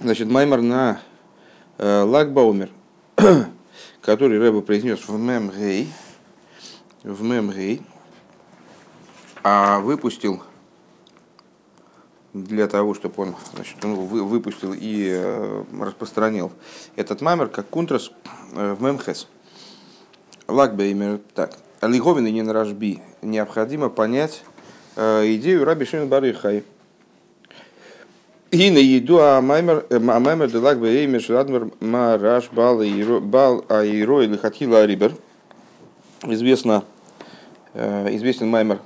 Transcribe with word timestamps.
Значит, 0.00 0.28
Маймер 0.28 0.62
на 0.62 1.00
э, 1.76 2.02
Лагбаумер, 2.02 2.70
который 4.00 4.38
Рэба 4.38 4.60
произнес 4.60 5.08
в 5.08 5.18
Мемгей, 5.18 5.92
в 7.02 7.24
Мемгей, 7.24 7.82
а 9.42 9.80
выпустил 9.80 10.40
для 12.32 12.68
того, 12.68 12.94
чтобы 12.94 13.14
он, 13.24 13.34
значит, 13.54 13.84
он 13.84 13.94
выпустил 13.96 14.72
и 14.72 15.08
э, 15.10 15.64
распространил 15.80 16.52
этот 16.94 17.20
маймер 17.20 17.48
как 17.48 17.68
кунтрас 17.68 18.12
э, 18.52 18.74
в 18.74 18.82
Мемхес. 18.82 19.26
Лагбеймер 20.46 21.18
так. 21.34 21.58
Лиговин 21.82 22.24
и 22.28 22.30
не 22.30 22.42
Рашби. 22.42 23.02
Необходимо 23.20 23.88
понять 23.88 24.44
э, 24.94 25.34
идею 25.34 25.64
Раби 25.64 25.84
Шимон 25.84 26.08
Барихай. 26.08 26.62
И 28.50 28.70
на 28.70 28.78
еду 28.78 29.18
а 29.20 29.40
маймер 29.40 29.86
а 29.90 30.20
маймер 30.20 30.50
де 30.50 30.58
лагбеймер 30.58 31.20
шладмер 31.20 31.70
мараш 31.80 32.50
бал 32.50 32.80
аиро 32.80 34.22
или 34.22 34.36
хатхила 34.36 34.84
рибер. 34.84 35.14
Известно, 36.24 36.82
известен 37.74 38.48
маймер, 38.48 38.80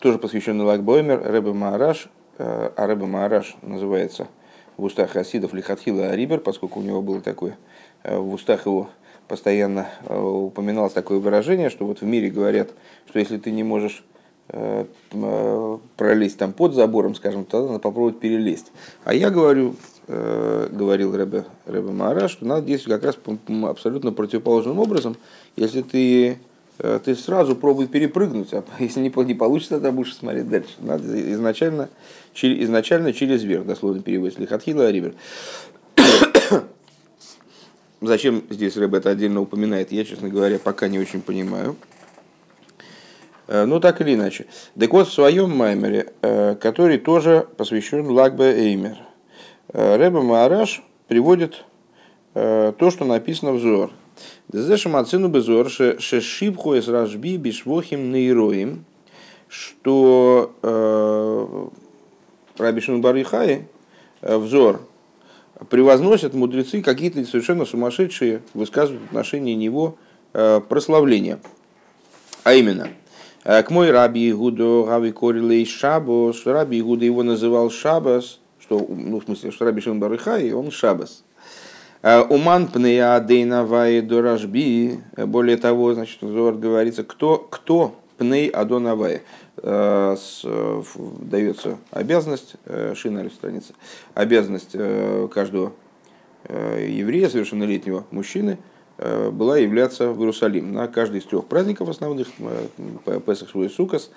тоже 0.00 0.18
посвященный 0.18 0.66
Лагбоймер, 0.66 1.22
Рэбе 1.24 1.54
Маараш, 1.54 2.08
а 2.36 2.86
Рэбе 2.86 3.06
Маараш 3.06 3.56
называется 3.62 4.28
в 4.76 4.84
устах 4.84 5.12
хасидов 5.12 5.54
Лихатхила 5.54 6.08
Арибер, 6.08 6.40
поскольку 6.40 6.80
у 6.80 6.82
него 6.82 7.00
было 7.00 7.22
такое, 7.22 7.56
в 8.04 8.34
устах 8.34 8.66
его 8.66 8.90
постоянно 9.28 9.88
э, 10.06 10.18
упоминалось 10.18 10.94
такое 10.94 11.20
выражение, 11.20 11.70
что 11.70 11.86
вот 11.86 12.00
в 12.00 12.04
мире 12.04 12.30
говорят, 12.30 12.70
что 13.06 13.18
если 13.18 13.36
ты 13.36 13.50
не 13.50 13.62
можешь 13.62 14.02
э, 14.02 14.02
э, 14.02 14.17
пролезть 15.96 16.38
там 16.38 16.52
под 16.52 16.74
забором, 16.74 17.14
скажем, 17.14 17.44
то 17.44 17.66
надо 17.66 17.78
попробовать 17.80 18.18
перелезть. 18.18 18.72
А 19.04 19.12
я 19.14 19.30
говорю, 19.30 19.76
говорил 20.08 21.14
Рэбе, 21.14 21.44
Рэбе 21.66 21.90
Маара, 21.90 22.28
что 22.28 22.46
надо 22.46 22.66
действовать 22.66 23.00
как 23.00 23.14
раз 23.14 23.18
абсолютно 23.68 24.12
противоположным 24.12 24.78
образом. 24.78 25.16
Если 25.56 25.82
ты, 25.82 26.38
ты 26.78 27.14
сразу 27.14 27.56
пробуй 27.56 27.88
перепрыгнуть, 27.88 28.54
а 28.54 28.64
если 28.78 29.00
не, 29.00 29.12
не 29.24 29.34
получится, 29.34 29.74
тогда 29.74 29.92
будешь 29.92 30.16
смотреть 30.16 30.48
дальше. 30.48 30.74
Надо 30.78 31.32
изначально, 31.32 31.90
изначально 32.34 33.12
через 33.12 33.42
верх, 33.42 33.66
дословно 33.66 34.00
переводится, 34.00 34.40
лихатхила 34.40 34.86
арибер. 34.86 35.14
Зачем 38.00 38.44
здесь 38.48 38.76
Рэб 38.76 38.94
это 38.94 39.10
отдельно 39.10 39.42
упоминает, 39.42 39.92
я, 39.92 40.04
честно 40.04 40.30
говоря, 40.30 40.58
пока 40.58 40.88
не 40.88 40.98
очень 40.98 41.20
понимаю. 41.20 41.76
Э, 43.48 43.64
ну, 43.64 43.80
так 43.80 44.00
или 44.00 44.14
иначе. 44.14 44.46
Так 44.78 44.92
вот, 44.92 45.08
в 45.08 45.12
своем 45.12 45.50
маймере, 45.50 46.12
э, 46.22 46.54
который 46.56 46.98
тоже 46.98 47.48
посвящен 47.56 48.06
Лагбе 48.06 48.52
Эймер, 48.52 48.98
э, 49.72 49.96
Рэбе 49.96 50.20
Маараш 50.20 50.82
приводит 51.08 51.64
то, 52.34 52.90
что 52.92 53.04
написано 53.04 53.52
в 53.52 53.58
Зор. 53.58 53.90
Дезешем 54.46 54.94
ацину 54.94 55.26
безор 55.26 55.68
шешибху 55.70 56.74
из 56.74 56.88
рашби 56.88 57.36
бишвохим 57.36 58.12
нейроим, 58.12 58.84
что 59.48 60.52
Раби 62.56 62.80
Шимон 62.80 63.00
Барихай 63.00 63.66
взор 64.22 64.82
превозносят 65.68 66.34
мудрецы 66.34 66.80
какие-то 66.82 67.24
совершенно 67.24 67.64
сумасшедшие 67.64 68.42
высказывают 68.54 69.02
в 69.02 69.06
отношении 69.06 69.54
него 69.54 69.96
э, 70.32 70.60
прославления. 70.60 71.40
А 72.44 72.54
именно, 72.54 72.84
э, 72.84 73.07
к 73.48 73.70
мой 73.70 73.90
раби 73.90 74.30
Игудо 74.30 74.84
Рави 74.86 75.10
Корилей 75.10 75.64
Шабос, 75.64 76.44
раби 76.44 76.80
Игуда 76.80 77.04
его 77.04 77.22
называл 77.22 77.70
Шабас, 77.70 78.40
что, 78.60 78.86
ну, 78.88 79.20
в 79.20 79.24
смысле, 79.24 79.50
что 79.50 79.64
раби 79.64 79.80
Шимон 79.80 80.00
Барыхай, 80.00 80.52
он 80.52 80.70
Шабас. 80.70 81.24
Э, 82.02 82.20
Уман 82.20 82.68
пнея 82.68 83.18
дейна 83.20 83.66
доражби. 84.02 85.00
Более 85.16 85.56
того, 85.56 85.94
значит, 85.94 86.18
говорится, 86.20 87.04
кто, 87.04 87.38
кто 87.38 87.96
пней 88.18 88.48
адонавай. 88.48 89.22
Э, 89.62 90.16
э, 90.44 90.82
дается 91.20 91.78
обязанность, 91.90 92.54
э, 92.66 92.94
шина 92.94 93.28
страница, 93.30 93.72
обязанность 94.14 94.76
каждого 95.32 95.72
еврея, 96.48 97.28
совершеннолетнего 97.28 98.04
мужчины, 98.10 98.58
была 98.98 99.58
являться 99.58 100.10
в 100.10 100.20
Иерусалим 100.20 100.72
на 100.72 100.88
каждый 100.88 101.20
из 101.20 101.24
трех 101.24 101.46
праздников 101.46 101.88
основных, 101.88 102.28
Песах, 103.26 103.48
Швой, 103.50 103.70
Сукас, 103.70 104.10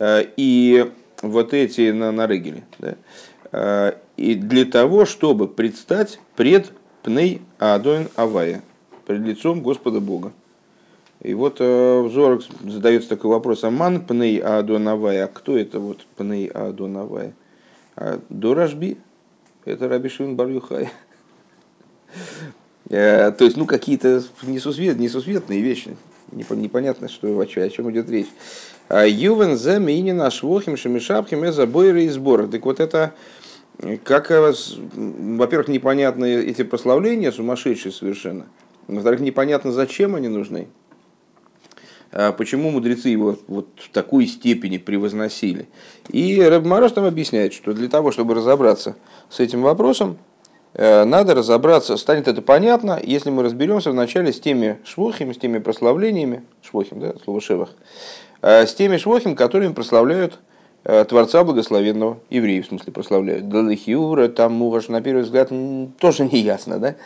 и 0.00 0.90
вот 1.22 1.54
эти 1.54 1.90
на, 1.92 2.10
на 2.10 2.26
Регеле. 2.26 2.64
Да? 2.78 3.94
И 4.16 4.34
для 4.34 4.64
того, 4.64 5.04
чтобы 5.04 5.46
предстать 5.46 6.18
пред 6.36 6.72
Пней 7.02 7.42
Адоин 7.58 8.08
Авая, 8.16 8.62
пред 9.06 9.20
лицом 9.20 9.62
Господа 9.62 10.00
Бога. 10.00 10.32
И 11.20 11.32
вот 11.34 11.56
э, 11.60 12.00
в 12.00 12.10
Зорах 12.10 12.42
задается 12.62 13.08
такой 13.08 13.30
вопрос, 13.30 13.64
а 13.64 13.70
ман 13.70 14.04
пней 14.04 14.38
адонавай, 14.38 15.22
а 15.22 15.26
кто 15.26 15.56
это 15.56 15.80
вот 15.80 16.04
пней 16.16 16.48
адонавай? 16.48 17.32
А 17.96 18.20
Доражби, 18.28 18.98
это 19.64 19.88
Раби 19.88 20.08
Шимон 20.08 20.36
Барюхай. 20.36 20.90
Э, 22.90 23.32
то 23.32 23.44
есть, 23.44 23.56
ну, 23.56 23.66
какие-то 23.66 24.22
несусвет, 24.42 24.98
несусветные 24.98 25.60
вещи. 25.60 25.96
Непонятно, 26.32 27.08
что, 27.08 27.38
о 27.38 27.46
чем 27.46 27.90
идет 27.90 28.10
речь. 28.10 28.28
А 28.88 29.06
Ювен 29.06 29.56
за 29.56 29.78
Минина 29.78 30.30
Швохим 30.30 30.76
Шамишапхим 30.76 31.50
за 31.52 31.66
Бойры 31.66 32.04
и 32.04 32.08
сборы. 32.08 32.48
Так 32.48 32.64
вот 32.64 32.80
это, 32.80 33.14
как, 34.02 34.30
во-первых, 34.30 35.68
непонятны 35.68 36.44
эти 36.44 36.62
прославления, 36.62 37.30
сумасшедшие 37.30 37.92
совершенно. 37.92 38.46
Во-вторых, 38.88 39.20
непонятно, 39.20 39.72
зачем 39.72 40.14
они 40.14 40.28
нужны. 40.28 40.68
А 42.12 42.32
почему 42.32 42.70
мудрецы 42.70 43.08
его 43.08 43.36
вот 43.48 43.68
в 43.76 43.90
такой 43.90 44.26
степени 44.26 44.78
превозносили. 44.78 45.66
И 46.10 46.40
Рэб 46.40 46.64
Мараш 46.64 46.92
там 46.92 47.04
объясняет, 47.04 47.52
что 47.52 47.72
для 47.72 47.88
того, 47.88 48.12
чтобы 48.12 48.34
разобраться 48.34 48.96
с 49.30 49.40
этим 49.40 49.62
вопросом, 49.62 50.12
э, 50.12 50.33
надо 50.76 51.34
разобраться, 51.34 51.96
станет 51.96 52.26
это 52.28 52.42
понятно, 52.42 53.00
если 53.02 53.30
мы 53.30 53.42
разберемся 53.42 53.90
вначале 53.90 54.32
с 54.32 54.40
теми 54.40 54.78
швохами, 54.84 55.32
с 55.32 55.38
теми 55.38 55.58
прославлениями, 55.58 56.42
швохим, 56.62 57.00
да, 57.00 57.14
слово 57.22 57.40
шевах, 57.40 57.70
э, 58.42 58.66
с 58.66 58.74
теми 58.74 58.96
швохим, 58.96 59.36
которыми 59.36 59.72
прославляют 59.72 60.38
Э, 60.86 61.02
Творца 61.06 61.42
Благословенного, 61.44 62.18
евреи 62.28 62.60
в 62.60 62.66
смысле 62.66 62.92
прославляют. 62.92 63.48
Далахиура, 63.48 64.28
там 64.28 64.52
мугаш, 64.52 64.88
на 64.88 65.00
первый 65.00 65.22
взгляд, 65.22 65.50
тоже 65.98 66.26
не 66.26 66.40
ясно, 66.40 66.78
да? 66.78 66.96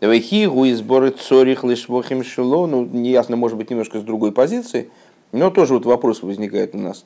Вахигу 0.00 0.64
и 0.64 0.72
сборы 0.72 1.10
цорих 1.10 1.62
лишвохим 1.62 2.24
шило, 2.24 2.66
ну, 2.66 2.86
не 2.86 3.10
ясно, 3.10 3.36
может 3.36 3.58
быть, 3.58 3.68
немножко 3.68 4.00
с 4.00 4.02
другой 4.02 4.32
позиции, 4.32 4.88
но 5.32 5.50
тоже 5.50 5.74
вот 5.74 5.84
вопрос 5.84 6.22
возникает 6.22 6.74
у 6.74 6.78
нас. 6.78 7.04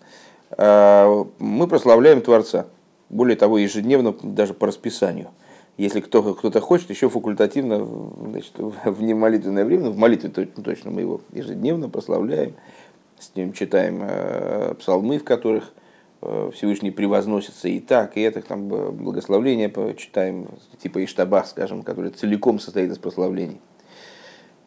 Э, 0.56 1.24
мы 1.40 1.66
прославляем 1.66 2.20
Творца, 2.20 2.66
более 3.08 3.36
того, 3.36 3.58
ежедневно, 3.58 4.14
даже 4.22 4.54
по 4.54 4.68
расписанию. 4.68 5.30
Если 5.76 6.00
кто, 6.00 6.34
кто-то 6.34 6.60
хочет, 6.60 6.90
еще 6.90 7.08
факультативно, 7.08 7.86
значит, 8.28 8.52
в 8.56 9.02
немолитвенное 9.02 9.64
время, 9.64 9.90
в 9.90 9.96
молитве 9.96 10.28
точно 10.28 10.90
мы 10.90 11.00
его 11.00 11.20
ежедневно 11.32 11.88
прославляем, 11.88 12.54
с 13.18 13.34
ним 13.34 13.52
читаем 13.52 14.00
э, 14.02 14.74
псалмы, 14.74 15.18
в 15.18 15.24
которых 15.24 15.72
Э, 16.22 16.50
Всевышний 16.54 16.90
превозносится 16.90 17.68
и 17.68 17.80
так, 17.80 18.16
и 18.16 18.20
это 18.20 18.42
там 18.42 18.68
благословление 18.68 19.72
читаем, 19.96 20.48
типа 20.78 21.02
Иштабах, 21.04 21.46
скажем, 21.46 21.82
который 21.82 22.10
целиком 22.10 22.58
состоит 22.60 22.90
из 22.90 22.98
прославлений. 22.98 23.60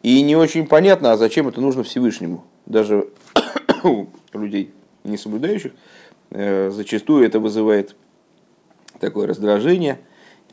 И 0.02 0.20
не 0.22 0.34
очень 0.36 0.66
понятно, 0.66 1.12
а 1.12 1.16
зачем 1.16 1.46
это 1.48 1.60
нужно 1.60 1.84
Всевышнему. 1.84 2.44
Даже 2.66 3.08
людей, 4.32 4.72
не 5.04 5.16
соблюдающих, 5.16 5.72
э, 6.30 6.70
зачастую 6.70 7.24
это 7.24 7.38
вызывает 7.38 7.94
такое 8.98 9.28
раздражение 9.28 10.00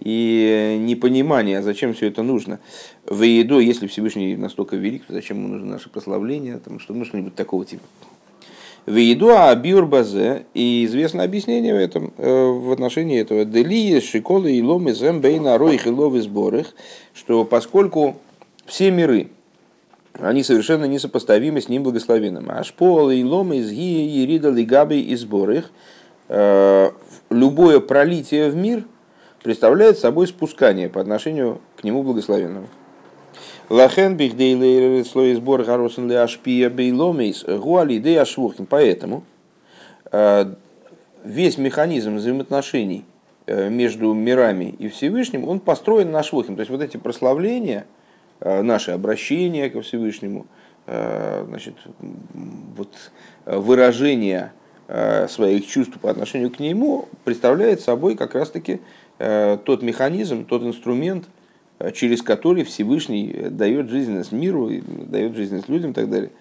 и 0.02 0.78
непонимание, 0.80 1.60
а 1.60 1.62
зачем 1.62 1.94
все 1.94 2.08
это 2.08 2.24
нужно. 2.24 2.60
В 3.06 3.22
еду, 3.22 3.60
если 3.60 3.88
Всевышний 3.88 4.36
настолько 4.36 4.76
велик, 4.76 5.06
то 5.06 5.14
зачем 5.14 5.38
ему 5.38 5.48
нужно 5.48 5.72
наше 5.72 5.90
прославление, 5.90 6.58
там, 6.58 6.80
что 6.80 6.94
нужно 6.94 7.06
что-нибудь 7.06 7.36
такого 7.36 7.66
типа. 7.66 7.84
В 8.88 8.96
еду 8.96 9.30
а 9.30 9.56
базе, 9.56 10.46
и 10.56 10.86
известно 10.86 11.22
объяснение 11.22 11.74
в 11.74 11.78
этом, 11.78 12.14
э, 12.18 12.46
в 12.50 12.72
отношении 12.72 13.22
этого. 13.22 13.46
Делие, 13.46 14.02
шиколы 14.02 14.54
и 14.54 14.62
ломы 14.64 14.94
зем 14.94 15.22
бейна 15.22 15.60
роих 15.60 15.86
и 15.86 15.92
ловы 15.92 16.22
сборых, 16.22 16.74
что 17.14 17.46
поскольку 17.46 18.18
все 18.66 18.90
миры, 18.90 19.30
они 20.20 20.42
совершенно 20.42 20.86
несопоставимы 20.86 21.62
с 21.62 21.70
ним 21.70 21.84
благословенным. 21.84 22.50
Ашпол 22.50 23.12
и 23.12 23.24
ломы 23.24 23.58
из 23.58 23.72
ги 23.72 24.24
и 24.24 24.26
рида 24.26 24.50
лигаби 24.50 25.00
и 25.00 25.16
сборых, 25.16 25.72
э, 26.28 26.90
любое 27.30 27.80
пролитие 27.82 28.50
в 28.50 28.56
мир 28.56 28.86
представляет 29.44 29.98
собой 29.98 30.28
спускание 30.28 30.90
по 30.90 31.02
отношению 31.02 31.62
к 31.78 31.84
нему 31.84 32.04
благословенному. 32.04 32.68
Лахен 33.70 34.18
бихдейлер 34.18 35.06
слой 35.06 35.34
сбор 35.36 35.64
гаросен 35.64 36.10
ли 36.10 36.16
ашпия 36.16 36.70
бейломейс 36.70 37.44
гуали 37.46 37.98
де 38.00 38.20
ашвухин. 38.20 38.66
Поэтому 38.66 39.24
э, 40.12 40.54
весь 41.24 41.58
механизм 41.58 42.16
взаимоотношений 42.18 43.06
между 43.48 44.14
мирами 44.14 44.76
и 44.78 44.88
Всевышним, 44.88 45.48
он 45.48 45.60
построен 45.60 46.12
на 46.12 46.24
швухим. 46.24 46.56
То 46.56 46.62
есть 46.62 46.70
вот 46.70 46.82
эти 46.82 46.98
прославления, 46.98 47.86
наши 48.40 48.92
обращения 48.92 49.70
ко 49.70 49.82
Всевышнему, 49.82 50.46
значит, 50.86 51.74
вот 52.78 52.90
выражение 53.46 54.54
своих 55.28 55.68
чувств 55.68 56.00
по 56.00 56.10
отношению 56.12 56.52
к 56.52 56.60
нему 56.60 57.10
представляет 57.26 57.82
собой 57.82 58.16
как 58.16 58.36
раз-таки 58.36 58.80
тот 59.66 59.82
механизм, 59.82 60.46
тот 60.46 60.64
инструмент, 60.64 61.26
через 61.94 62.22
который 62.22 62.64
Всевышний 62.64 63.48
дает 63.50 63.90
жизненность 63.90 64.32
миру, 64.32 64.72
дает 65.08 65.36
жизненность 65.36 65.70
людям 65.70 65.92
и 65.92 65.94
так 65.94 66.10
далее. 66.10 66.32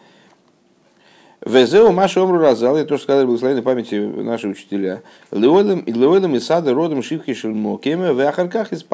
Везеу 1.45 1.93
Маша 1.93 2.23
Омру 2.23 2.39
Разал, 2.39 2.77
я 2.77 2.85
тоже 2.85 3.03
сказал, 3.03 3.25
благословенной 3.25 3.63
памяти 3.63 3.95
наши 3.95 4.47
учителя. 4.49 5.03
Леодом 5.31 5.81
и 5.81 5.93
Леодом 5.93 6.35
и 6.37 6.41
Сада 6.41 6.75
родом 6.75 7.03
Шивхи 7.03 7.33
Шельмокеме, 7.33 8.13
в 8.13 8.21
Ахарках 8.21 8.73
из 8.73 8.85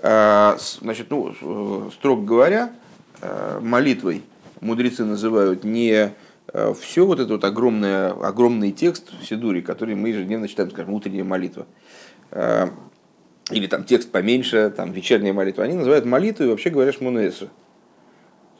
Значит, 0.00 1.10
ну, 1.10 1.90
строго 1.90 2.22
говоря, 2.24 2.70
молитвой 3.60 4.22
мудрецы 4.60 5.04
называют 5.04 5.64
не 5.64 6.12
все 6.80 7.04
вот 7.04 7.20
это 7.20 7.32
вот 7.32 7.44
огромное, 7.44 8.12
огромный 8.12 8.72
текст 8.72 9.12
в 9.20 9.26
Сидуре, 9.26 9.60
который 9.60 9.94
мы 9.94 10.08
ежедневно 10.08 10.48
читаем, 10.48 10.70
скажем, 10.70 10.94
утренняя 10.94 11.24
молитва. 11.24 11.66
Или 12.32 13.66
там 13.66 13.84
текст 13.84 14.10
поменьше, 14.12 14.72
там 14.74 14.92
вечерняя 14.92 15.32
молитва. 15.32 15.64
Они 15.64 15.74
называют 15.74 16.04
молитвой, 16.04 16.48
вообще 16.48 16.70
говоря, 16.70 16.92
шмунесу. 16.92 17.48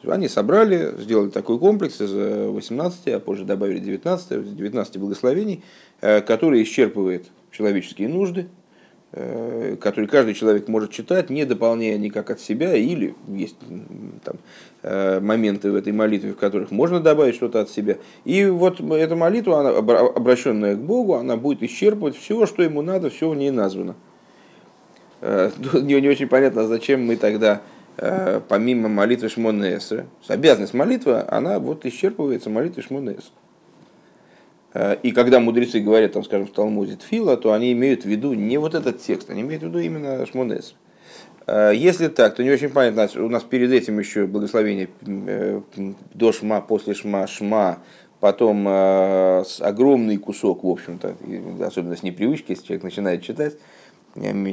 Они 0.04 0.28
собрали, 0.28 0.94
сделали 0.98 1.28
такой 1.28 1.58
комплекс 1.58 2.00
из 2.00 2.12
18, 2.12 3.08
а 3.08 3.20
позже 3.20 3.44
добавили 3.44 3.78
19, 3.80 4.56
19 4.56 4.96
благословений, 4.96 5.62
э, 6.00 6.22
который 6.22 6.62
исчерпывает 6.62 7.26
человеческие 7.50 8.08
нужды, 8.08 8.42
э, 8.42 8.59
который 9.12 10.06
каждый 10.06 10.34
человек 10.34 10.68
может 10.68 10.92
читать, 10.92 11.30
не 11.30 11.44
дополняя 11.44 11.98
никак 11.98 12.30
от 12.30 12.40
себя, 12.40 12.76
или 12.76 13.14
есть 13.26 13.56
там, 14.22 14.36
э, 14.82 15.18
моменты 15.18 15.72
в 15.72 15.74
этой 15.74 15.92
молитве, 15.92 16.32
в 16.32 16.36
которых 16.36 16.70
можно 16.70 17.00
добавить 17.00 17.34
что-то 17.34 17.60
от 17.60 17.70
себя. 17.70 17.96
И 18.24 18.44
вот 18.46 18.80
эта 18.80 19.16
молитва, 19.16 19.60
она, 19.60 19.70
обращенная 19.70 20.76
к 20.76 20.78
Богу, 20.78 21.14
она 21.14 21.36
будет 21.36 21.62
исчерпывать 21.62 22.16
все, 22.16 22.46
что 22.46 22.62
ему 22.62 22.82
надо, 22.82 23.10
все 23.10 23.28
в 23.28 23.34
ней 23.34 23.50
названо. 23.50 23.96
Не, 25.20 26.00
не 26.00 26.08
очень 26.08 26.28
понятно, 26.28 26.66
зачем 26.66 27.04
мы 27.04 27.16
тогда 27.16 27.62
Э, 28.02 28.40
помимо 28.48 28.88
молитвы 28.88 29.28
Шмонеса, 29.28 30.06
обязанность 30.26 30.72
молитвы, 30.72 31.22
она 31.28 31.58
вот 31.58 31.84
исчерпывается 31.84 32.48
молитвой 32.48 32.82
Шмонеса. 32.82 33.30
Э, 34.74 34.96
и 35.02 35.12
когда 35.12 35.40
мудрецы 35.40 35.80
говорят, 35.80 36.12
там, 36.12 36.24
скажем, 36.24 36.46
в 36.46 36.50
Талмуде 36.50 36.96
Тфила, 36.96 37.36
то 37.36 37.52
они 37.52 37.72
имеют 37.72 38.04
в 38.04 38.08
виду 38.08 38.34
не 38.34 38.58
вот 38.58 38.74
этот 38.74 39.00
текст, 39.00 39.30
они 39.30 39.42
имеют 39.42 39.62
в 39.62 39.66
виду 39.66 39.78
именно 39.78 40.24
Шмонес. 40.26 40.74
Э, 41.46 41.72
если 41.74 42.08
так, 42.08 42.34
то 42.34 42.42
не 42.42 42.50
очень 42.50 42.70
понятно. 42.70 43.08
У 43.24 43.28
нас 43.28 43.42
перед 43.42 43.70
этим 43.72 43.98
еще 43.98 44.26
благословение 44.26 44.88
до 46.14 46.32
Шма, 46.32 46.60
после 46.60 46.94
Шма, 46.94 47.26
Шма, 47.26 47.78
потом 48.20 48.68
огромный 48.68 50.18
кусок, 50.18 50.62
в 50.62 50.68
общем-то, 50.68 51.16
особенно 51.64 51.96
с 51.96 52.02
непривычки, 52.02 52.50
если 52.50 52.66
человек 52.66 52.84
начинает 52.84 53.22
читать, 53.22 53.54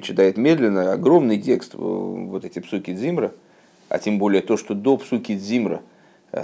читает 0.02 0.38
медленно, 0.38 0.94
огромный 0.94 1.40
текст, 1.40 1.74
э, 1.74 1.78
вот 1.78 2.46
эти 2.46 2.60
псуки 2.60 2.94
Дзимра, 2.94 3.32
а 3.90 4.00
тем 4.00 4.20
более 4.20 4.42
то, 4.42 4.58
что 4.58 4.74
до 4.74 4.98
псуки 4.98 5.36
Дзимра, 5.36 5.78
э, 5.78 5.97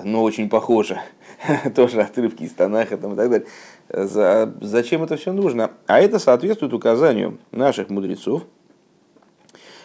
но 0.03 0.24
очень 0.24 0.50
похоже, 0.50 1.00
тоже 1.75 2.01
отрывки 2.01 2.44
из 2.44 2.53
Танаха 2.53 2.97
там, 2.97 3.13
и 3.13 3.15
так 3.15 3.30
далее. 3.30 3.47
За, 3.89 4.53
зачем 4.62 5.03
это 5.03 5.18
все 5.18 5.33
нужно? 5.33 5.71
А 5.88 6.00
это 6.00 6.19
соответствует 6.19 6.74
указанию 6.74 7.38
наших 7.51 7.89
мудрецов 7.89 8.44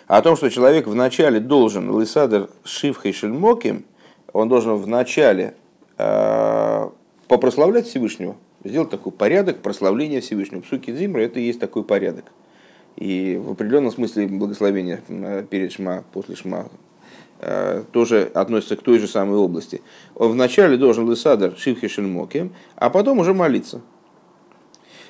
о 0.07 0.23
том, 0.23 0.37
что 0.37 0.49
человек 0.49 0.87
вначале 0.87 1.41
должен, 1.41 1.91
лысадер 1.91 2.49
шивхой 2.65 3.13
шельмоким, 3.13 3.85
он 4.33 4.49
должен 4.49 4.77
вначале 4.77 5.55
э, 5.99 6.89
попрославлять 7.29 7.87
Всевышнего, 7.87 8.37
сделать 8.65 8.91
такой 8.91 9.13
порядок 9.13 9.59
прославления 9.61 10.21
Всевышнего. 10.21 10.63
Псуки 10.63 10.91
Дзимра 10.93 11.21
это 11.21 11.41
и 11.41 11.45
есть 11.45 11.61
такой 11.61 11.85
порядок. 11.85 12.25
И 12.97 13.41
в 13.41 13.53
определенном 13.53 13.93
смысле 13.93 14.27
благословение 14.27 15.01
перед 15.51 15.73
Шма, 15.73 16.05
после 16.13 16.35
Шма 16.35 16.69
тоже 17.93 18.31
относится 18.35 18.77
к 18.77 18.83
той 18.83 18.99
же 18.99 19.07
самой 19.07 19.37
области. 19.37 19.81
Он 20.15 20.33
вначале 20.33 20.77
должен 20.77 21.05
лысадар 21.05 21.55
шивхи 21.57 21.89
шельмоки, 21.89 22.51
а 22.75 22.91
потом 22.91 23.21
уже 23.21 23.33
молиться. 23.33 23.81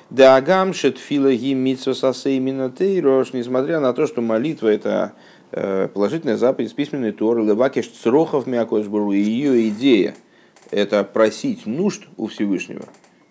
Дагам 0.09 0.73
шетфила 0.73 1.33
гимитсо 1.33 1.91
именно 2.29 2.71
тейрош, 2.71 3.33
несмотря 3.33 3.79
на 3.79 3.93
то, 3.93 4.07
что 4.07 4.21
молитва 4.21 4.67
это 4.69 5.13
э, 5.51 5.87
положительная 5.93 6.37
заповедь 6.37 6.71
с 6.71 6.73
письменной 6.73 7.11
Торы, 7.11 7.43
левакиш 7.43 7.87
црохов 7.87 8.47
мякошбуру, 8.47 9.11
и 9.11 9.19
ее 9.19 9.69
идея 9.69 10.15
это 10.71 11.03
просить 11.03 11.67
нужд 11.67 12.07
у 12.17 12.27
Всевышнего. 12.27 12.85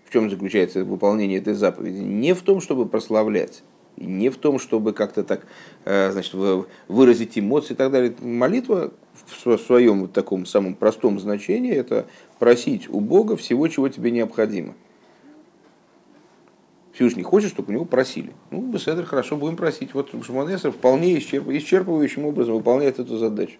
В 0.04 0.12
чем 0.12 0.30
заключается 0.30 0.84
выполнение 0.84 1.38
этой 1.38 1.54
заповеди? 1.54 1.98
Не 1.98 2.32
в 2.32 2.42
том, 2.42 2.60
чтобы 2.60 2.86
прославлять, 2.86 3.62
не 4.00 4.28
в 4.30 4.36
том, 4.36 4.58
чтобы 4.58 4.92
как-то 4.92 5.24
так 5.24 5.46
э, 5.84 6.10
значит, 6.12 6.34
выразить 6.88 7.38
эмоции 7.38 7.74
и 7.74 7.76
так 7.76 7.90
далее. 7.90 8.14
Молитва 8.20 8.92
в 9.26 9.58
своем 9.58 10.02
вот 10.02 10.12
таком 10.12 10.46
самом 10.46 10.74
простом 10.74 11.18
значении– 11.18 11.72
это 11.74 12.06
просить 12.38 12.88
у 12.88 13.00
Бога 13.00 13.36
всего, 13.36 13.66
чего 13.68 13.88
тебе 13.88 14.10
необходимо. 14.10 14.74
Всевышний 16.92 17.22
хочет, 17.22 17.50
чтобы 17.50 17.68
у 17.68 17.72
него 17.72 17.84
просили. 17.84 18.32
Ну, 18.50 18.60
Беседр, 18.60 19.04
хорошо, 19.04 19.36
будем 19.36 19.56
просить. 19.56 19.94
Вот 19.94 20.10
Шмонесер 20.24 20.72
вполне 20.72 21.16
исчерпывающим 21.18 22.24
образом 22.24 22.56
выполняет 22.56 22.98
эту 22.98 23.18
задачу. 23.18 23.58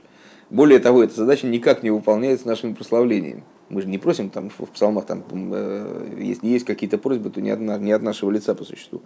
Более 0.51 0.81
того, 0.81 1.05
эта 1.05 1.15
задача 1.15 1.47
никак 1.47 1.85
не 1.85 1.91
выполняется 1.91 2.49
нашими 2.49 2.73
прославлениями. 2.73 3.45
Мы 3.69 3.83
же 3.83 3.89
не 3.89 3.99
просим 3.99 4.31
там 4.31 4.51
в 4.51 4.67
псалмах, 4.67 5.05
там, 5.07 5.23
э, 5.31 6.39
есть 6.43 6.65
какие-то 6.65 6.99
просьбы, 6.99 7.31
то 7.31 7.41
не 7.41 7.51
от, 7.51 7.61
не 7.61 7.93
от 7.93 8.03
нашего 8.03 8.31
лица 8.31 8.55
по 8.55 8.65
существу. 8.65 9.03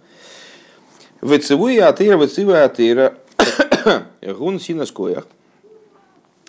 Вецевуи 1.23 1.77
атеира, 1.77 2.17
вецевуи 2.17 2.57
атеира, 2.57 3.13
гун 4.21 4.59
синаскоях. 4.59 5.25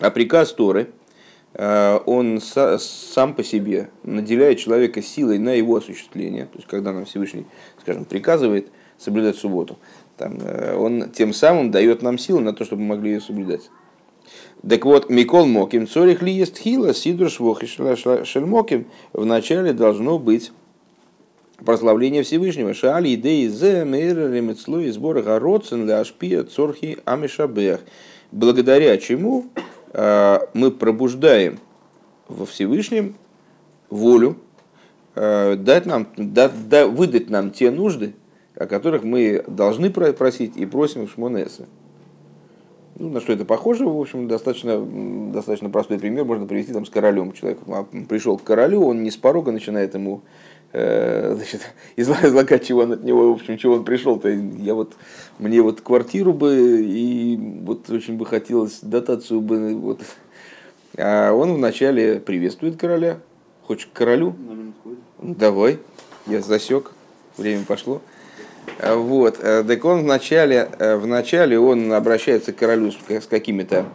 А 0.00 0.10
приказ 0.10 0.52
Торы, 0.52 0.90
э, 1.52 2.00
он 2.06 2.40
сам 2.40 3.34
по 3.34 3.44
себе 3.44 3.90
наделяет 4.02 4.58
человека 4.58 5.00
силой 5.00 5.38
на 5.38 5.50
его 5.50 5.76
осуществление. 5.76 6.46
То 6.46 6.56
есть, 6.56 6.66
когда 6.66 6.92
нам 6.92 7.04
Всевышний, 7.04 7.46
скажем, 7.80 8.04
приказывает 8.04 8.72
соблюдать 8.98 9.36
субботу, 9.36 9.78
там, 10.16 10.38
э, 10.40 10.74
он 10.76 11.08
тем 11.10 11.32
самым 11.32 11.70
дает 11.70 12.02
нам 12.02 12.18
силу 12.18 12.40
на 12.40 12.52
то, 12.52 12.64
чтобы 12.64 12.82
мы 12.82 12.96
могли 12.96 13.12
ее 13.12 13.20
соблюдать. 13.20 13.70
Так 14.68 14.84
вот, 14.84 15.08
Микол 15.08 15.46
Моким, 15.46 15.86
Цорих 15.86 16.20
ли 16.20 16.32
есть 16.32 16.58
хила, 16.58 16.92
Сидур 16.94 17.30
Швохи 17.30 17.66
Шельмоким, 17.66 18.86
вначале 19.12 19.72
должно 19.72 20.18
быть 20.18 20.50
прославление 21.64 22.22
Всевышнего. 22.22 22.74
Шаали 22.74 23.14
идеи 23.14 23.46
зе 23.48 23.84
мейр 23.84 24.32
ремецлу 24.32 24.80
и 24.80 24.90
сбор 24.90 25.20
городцен 25.22 25.86
для 25.86 26.00
ашпия 26.00 26.44
цорхи 26.44 26.98
амишабех. 27.04 27.80
Благодаря 28.30 28.96
чему 28.98 29.46
э, 29.92 30.38
мы 30.54 30.70
пробуждаем 30.70 31.58
во 32.28 32.46
Всевышнем 32.46 33.16
волю 33.90 34.36
э, 35.14 35.56
дать 35.56 35.86
нам, 35.86 36.08
да, 36.16 36.50
да, 36.68 36.86
выдать 36.86 37.30
нам 37.30 37.50
те 37.50 37.70
нужды, 37.70 38.14
о 38.56 38.66
которых 38.66 39.04
мы 39.04 39.44
должны 39.46 39.90
просить 39.90 40.56
и 40.56 40.66
просим 40.66 41.06
в 41.06 41.12
Шмонесе. 41.12 41.66
Ну, 42.96 43.08
на 43.08 43.20
что 43.20 43.32
это 43.32 43.44
похоже, 43.44 43.86
в 43.86 44.00
общем, 44.00 44.28
достаточно, 44.28 44.80
достаточно 45.32 45.68
простой 45.68 45.98
пример 45.98 46.24
можно 46.24 46.46
привести 46.46 46.72
там 46.72 46.86
с 46.86 46.90
королем. 46.90 47.32
Человек 47.32 47.58
пришел 48.08 48.38
к 48.38 48.44
королю, 48.44 48.86
он 48.86 49.02
не 49.02 49.10
с 49.10 49.16
порога 49.16 49.50
начинает 49.50 49.94
ему 49.94 50.22
значит, 50.74 51.60
излагать, 51.96 52.66
чего 52.66 52.80
он 52.82 52.92
от 52.92 53.04
него, 53.04 53.32
в 53.32 53.36
общем, 53.36 53.56
чего 53.58 53.74
он 53.74 53.84
пришел-то. 53.84 54.28
Я 54.28 54.74
вот, 54.74 54.94
мне 55.38 55.62
вот 55.62 55.80
квартиру 55.80 56.32
бы, 56.32 56.82
и 56.84 57.36
вот 57.62 57.88
очень 57.90 58.16
бы 58.16 58.26
хотелось 58.26 58.80
дотацию 58.82 59.40
бы, 59.40 59.74
вот. 59.74 60.00
А 60.96 61.32
он 61.32 61.54
вначале 61.54 62.20
приветствует 62.20 62.76
короля. 62.76 63.18
Хочешь 63.62 63.86
к 63.86 63.96
королю? 63.96 64.34
Давай, 65.22 65.78
я 66.26 66.40
засек, 66.40 66.92
время 67.36 67.64
пошло. 67.64 68.02
А 68.78 68.96
вот, 68.96 69.38
э, 69.40 69.64
так 69.64 69.84
он 69.84 70.02
вначале, 70.02 70.68
э, 70.78 70.96
вначале 70.96 71.58
он 71.58 71.92
обращается 71.92 72.52
к 72.52 72.56
королю 72.56 72.92
с 72.92 73.26
какими-то 73.26 73.86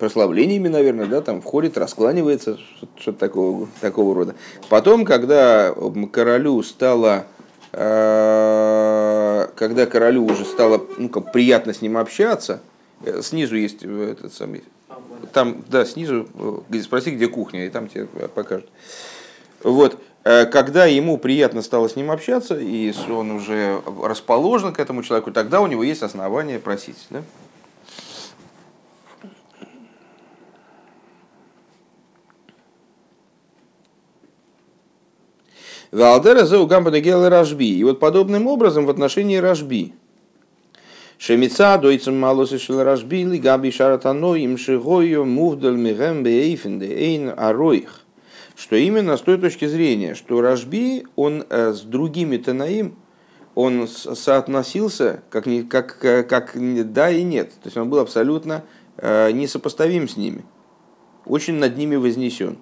прославлениями, 0.00 0.66
наверное, 0.66 1.06
да, 1.06 1.20
там 1.20 1.40
входит, 1.40 1.78
раскланивается, 1.78 2.58
что-то 2.96 3.18
такого, 3.18 3.68
такого 3.80 4.14
рода. 4.14 4.34
Потом, 4.68 5.04
когда 5.04 5.72
королю 6.12 6.60
стало, 6.64 7.26
э, 7.72 9.46
когда 9.54 9.86
королю 9.86 10.26
уже 10.26 10.44
стало 10.44 10.84
ну, 10.98 11.08
как 11.08 11.30
приятно 11.30 11.72
с 11.72 11.82
ним 11.82 11.96
общаться, 11.96 12.60
э, 13.04 13.20
снизу 13.22 13.54
есть 13.54 13.84
этот 13.84 14.34
самый, 14.34 14.64
там, 15.32 15.62
да, 15.68 15.84
снизу, 15.84 16.26
спроси, 16.82 17.12
где 17.12 17.28
кухня, 17.28 17.66
и 17.66 17.68
там 17.68 17.86
тебе 17.86 18.06
покажут. 18.06 18.68
Вот, 19.62 20.00
Э, 20.22 20.44
когда 20.44 20.84
ему 20.84 21.16
приятно 21.16 21.62
стало 21.62 21.88
с 21.88 21.96
ним 21.96 22.10
общаться, 22.10 22.58
и 22.58 22.92
он 23.08 23.30
уже 23.30 23.80
расположен 24.02 24.72
к 24.72 24.80
этому 24.80 25.02
человеку, 25.02 25.32
тогда 25.32 25.60
у 25.60 25.66
него 25.66 25.82
есть 25.82 26.02
основания 26.02 26.58
просить. 26.58 27.06
Да? 27.08 27.22
Валдера 35.92 36.44
зеу 36.44 36.66
гамбанагела 36.66 37.28
Рашби. 37.30 37.66
И 37.66 37.82
вот 37.82 37.98
подобным 37.98 38.46
образом 38.46 38.86
в 38.86 38.90
отношении 38.90 39.36
Рашби. 39.36 39.92
Шемица 41.18 41.76
дойцем 41.78 42.18
малосы 42.18 42.58
шел 42.58 42.82
Рашби, 42.82 43.24
ли 43.24 43.38
габи 43.38 43.70
шаратано 43.70 44.34
им 44.36 44.56
шигою 44.56 45.26
мувдаль 45.26 45.76
мигем 45.76 46.22
бейфенде 46.22 46.86
эйн 46.86 47.34
ароих. 47.36 48.02
Что 48.56 48.76
именно 48.76 49.16
с 49.16 49.20
той 49.20 49.38
точки 49.38 49.66
зрения, 49.66 50.14
что 50.14 50.40
Рашби, 50.40 51.06
он 51.16 51.44
э, 51.48 51.72
с 51.72 51.80
другими 51.80 52.36
Танаим, 52.36 52.94
он 53.54 53.88
соотносился 53.88 55.22
как, 55.28 55.44
как, 55.68 55.98
как 56.28 56.52
да 56.92 57.10
и 57.10 57.22
нет. 57.22 57.50
То 57.50 57.66
есть 57.66 57.76
он 57.76 57.90
был 57.90 57.98
абсолютно 57.98 58.64
э, 58.96 59.32
несопоставим 59.32 60.08
с 60.08 60.16
ними. 60.16 60.44
Очень 61.26 61.54
над 61.54 61.76
ними 61.76 61.96
вознесен. 61.96 62.58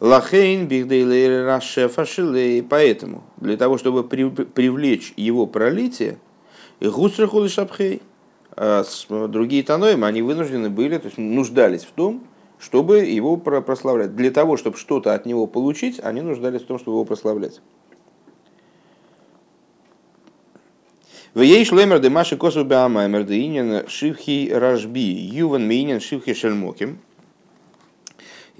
Лахейн 0.00 0.66
бихдейлейр 0.66 1.44
рашефа 1.44 2.06
шилей. 2.06 2.62
Поэтому, 2.62 3.22
для 3.36 3.56
того, 3.56 3.76
чтобы 3.76 4.02
привлечь 4.02 5.12
его 5.16 5.46
пролитие, 5.46 6.18
гусрахул 6.80 7.46
шапхей, 7.48 8.00
а 8.56 8.82
другие 9.28 9.62
таноим, 9.62 10.04
они 10.04 10.22
вынуждены 10.22 10.70
были, 10.70 10.96
то 10.96 11.06
есть 11.06 11.18
нуждались 11.18 11.84
в 11.84 11.92
том, 11.92 12.24
чтобы 12.58 13.00
его 13.00 13.36
прославлять. 13.36 14.16
Для 14.16 14.30
того, 14.30 14.56
чтобы 14.56 14.78
что-то 14.78 15.14
от 15.14 15.26
него 15.26 15.46
получить, 15.46 16.00
они 16.02 16.22
нуждались 16.22 16.62
в 16.62 16.66
том, 16.66 16.78
чтобы 16.78 16.96
его 16.96 17.04
прославлять. 17.04 17.60
В 21.32 21.42
ей 21.42 21.64
шлемер 21.64 22.00
де 22.00 22.08
маши 22.08 22.36
косу 22.36 22.64
беамаймер 22.64 23.24
де 23.24 23.38
инин 23.38 23.86
шивхи 23.86 24.50
рашби, 24.52 24.98
юван 24.98 25.66
мейнин 25.68 26.00
шивхи 26.00 26.34
шельмоким– 26.34 26.98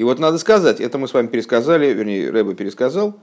и 0.01 0.03
вот 0.03 0.19
надо 0.19 0.39
сказать, 0.39 0.81
это 0.81 0.97
мы 0.97 1.09
с 1.09 1.13
вами 1.13 1.27
пересказали, 1.27 1.93
вернее, 1.93 2.31
Рэба 2.31 2.55
пересказал, 2.55 3.19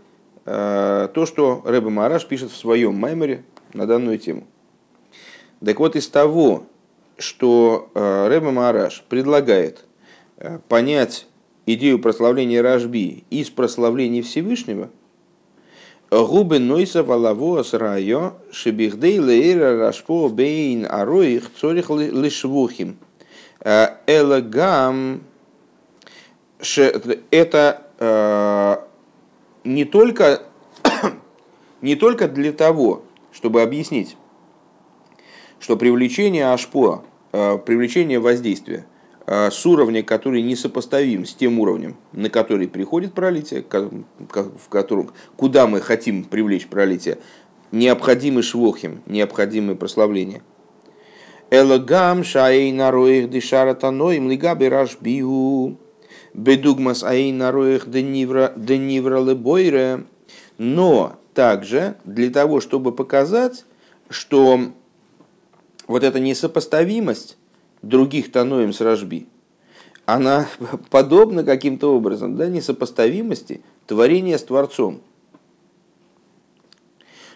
э, 0.46 1.10
то, 1.12 1.26
что 1.26 1.64
Рэба 1.66 1.90
Мараш 1.90 2.28
пишет 2.28 2.52
в 2.52 2.56
своем 2.56 2.94
майморе 2.94 3.44
на 3.74 3.88
данную 3.88 4.20
тему. 4.20 4.44
Так 5.66 5.80
вот, 5.80 5.96
из 5.96 6.08
того, 6.08 6.66
что 7.18 7.90
э, 7.96 8.28
Рэба 8.28 8.52
Мараш 8.52 9.04
предлагает 9.10 9.86
э, 10.38 10.60
понять 10.70 11.26
идею 11.66 11.98
прославления 11.98 12.62
Рашби 12.62 13.24
из 13.32 13.50
прославления 13.50 14.22
Всевышнего, 14.22 14.92
Губы 16.12 16.60
Нойса 16.60 17.02
Валаво 17.02 17.64
Срайо 17.64 18.34
Шибихдей 18.52 19.18
Лейра 19.18 19.80
Рашпо 19.80 20.30
Бейн 20.30 20.86
Ароих 20.88 21.50
Цорих 21.60 21.90
Лишвухим 21.90 22.98
Элагам 23.66 25.24
это 26.60 27.88
э, 28.00 28.78
не, 29.64 29.86
только, 29.86 30.44
не 31.82 31.96
только 31.96 32.28
для 32.28 32.52
того, 32.52 33.04
чтобы 33.32 33.62
объяснить, 33.62 34.18
что 35.60 35.78
привлечение 35.78 36.52
ашпо, 36.52 37.04
э, 37.32 37.58
привлечение 37.66 38.20
воздействия 38.20 38.86
э, 39.26 39.52
с 39.52 39.66
уровня, 39.66 40.04
который 40.04 40.42
несопоставим 40.42 41.26
с 41.26 41.34
тем 41.34 41.60
уровнем, 41.60 41.98
на 42.12 42.30
который 42.30 42.68
приходит 42.68 43.14
пролитие, 43.14 43.64
в 43.64 44.70
котором, 44.70 45.12
куда 45.36 45.68
мы 45.68 45.82
хотим 45.82 46.24
привлечь 46.24 46.68
пролитие, 46.68 47.20
необходимы 47.72 48.42
швохим, 48.42 49.02
необходимы 49.06 49.76
прославления. 49.76 50.42
Элагам 51.50 52.26
шаей 52.26 52.72
нароих 52.74 53.30
дишара 53.30 53.74
таноим 53.74 54.30
рашбиу 54.30 55.78
Бедугмас 56.34 57.04
Аинароих 57.04 57.90
Денивра 57.90 58.54
Лебойре. 58.58 60.06
Но 60.58 61.18
также 61.34 61.98
для 62.04 62.30
того, 62.32 62.62
чтобы 62.62 62.92
показать, 62.92 63.66
что 64.10 64.60
вот 65.88 66.04
эта 66.04 66.20
несопоставимость 66.20 67.38
других 67.82 68.32
таноем 68.32 68.74
с 68.74 68.82
Рожби, 68.82 69.28
она 70.06 70.48
подобна 70.90 71.44
каким-то 71.44 71.96
образом 71.96 72.36
да, 72.38 72.48
несопоставимости 72.48 73.62
творения 73.86 74.38
с 74.38 74.44
Творцом. 74.44 75.02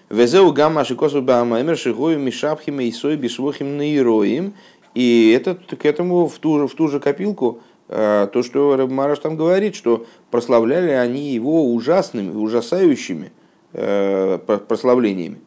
Везеу 0.10 0.52
гамма 0.52 0.84
шикосу 0.84 1.22
баамаймер 1.22 1.78
шигою 1.78 2.20
мишапхиме 2.20 2.88
и 2.88 2.92
сой 2.92 3.16
бишвохим 3.16 3.78
наироим. 3.78 4.54
И 4.94 5.32
это 5.32 5.56
к 5.56 5.86
этому 5.86 6.28
в 6.28 6.38
ту 6.40 6.60
же, 6.60 6.68
в 6.68 6.76
ту 6.76 6.90
же 6.90 7.00
копилку 7.00 7.62
то, 7.92 8.42
что 8.42 8.78
Рабмараш 8.78 9.20
там 9.20 9.36
говорит, 9.36 9.76
что 9.76 10.06
прославляли 10.30 10.92
они 10.92 11.32
его 11.32 11.74
ужасными, 11.74 12.34
ужасающими 12.34 13.34
э, 13.74 14.40
прославлениями. 14.68 15.40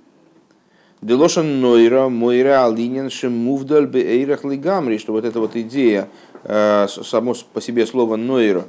Делошан 1.01 1.63
Нойра, 1.63 2.09
Мойра, 2.11 2.67
Алинин, 2.67 3.09
Шемувдаль, 3.09 3.87
Бейрах 3.87 4.45
Лигамри, 4.45 4.99
что 4.99 5.13
вот 5.13 5.25
эта 5.25 5.41
вот 5.41 5.57
идея, 5.57 6.09
э, 6.43 6.87
само 6.89 7.35
по 7.55 7.63
себе 7.63 7.87
слово 7.87 8.17
Нойра, 8.17 8.65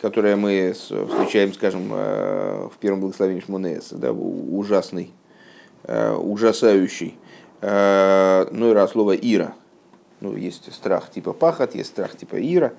которое 0.00 0.36
мы 0.36 0.72
встречаем, 0.72 1.52
скажем, 1.54 1.88
в 1.88 2.72
первом 2.78 3.00
благословении 3.00 3.40
Шмонеса, 3.40 3.96
да, 3.96 4.12
ужасный, 4.12 5.10
ужасающий. 5.84 7.16
Нойра 7.60 8.88
слово 8.88 9.14
Ира, 9.14 9.54
ну, 10.22 10.36
есть 10.36 10.72
страх 10.72 11.10
типа 11.10 11.32
пахот, 11.32 11.74
есть 11.74 11.90
страх 11.90 12.16
типа 12.16 12.36
ира. 12.36 12.72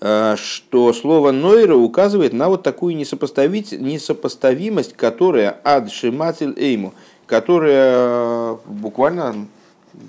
Э, 0.00 0.36
что 0.36 0.94
слово 0.94 1.30
Нойра 1.30 1.74
указывает 1.76 2.32
на 2.32 2.48
вот 2.48 2.62
такую 2.62 2.96
несопоставимость, 2.96 4.94
которая 4.94 5.60
ад 5.62 5.92
шиматель 5.92 6.54
эйму, 6.56 6.94
которая 7.26 8.54
буквально 8.64 9.46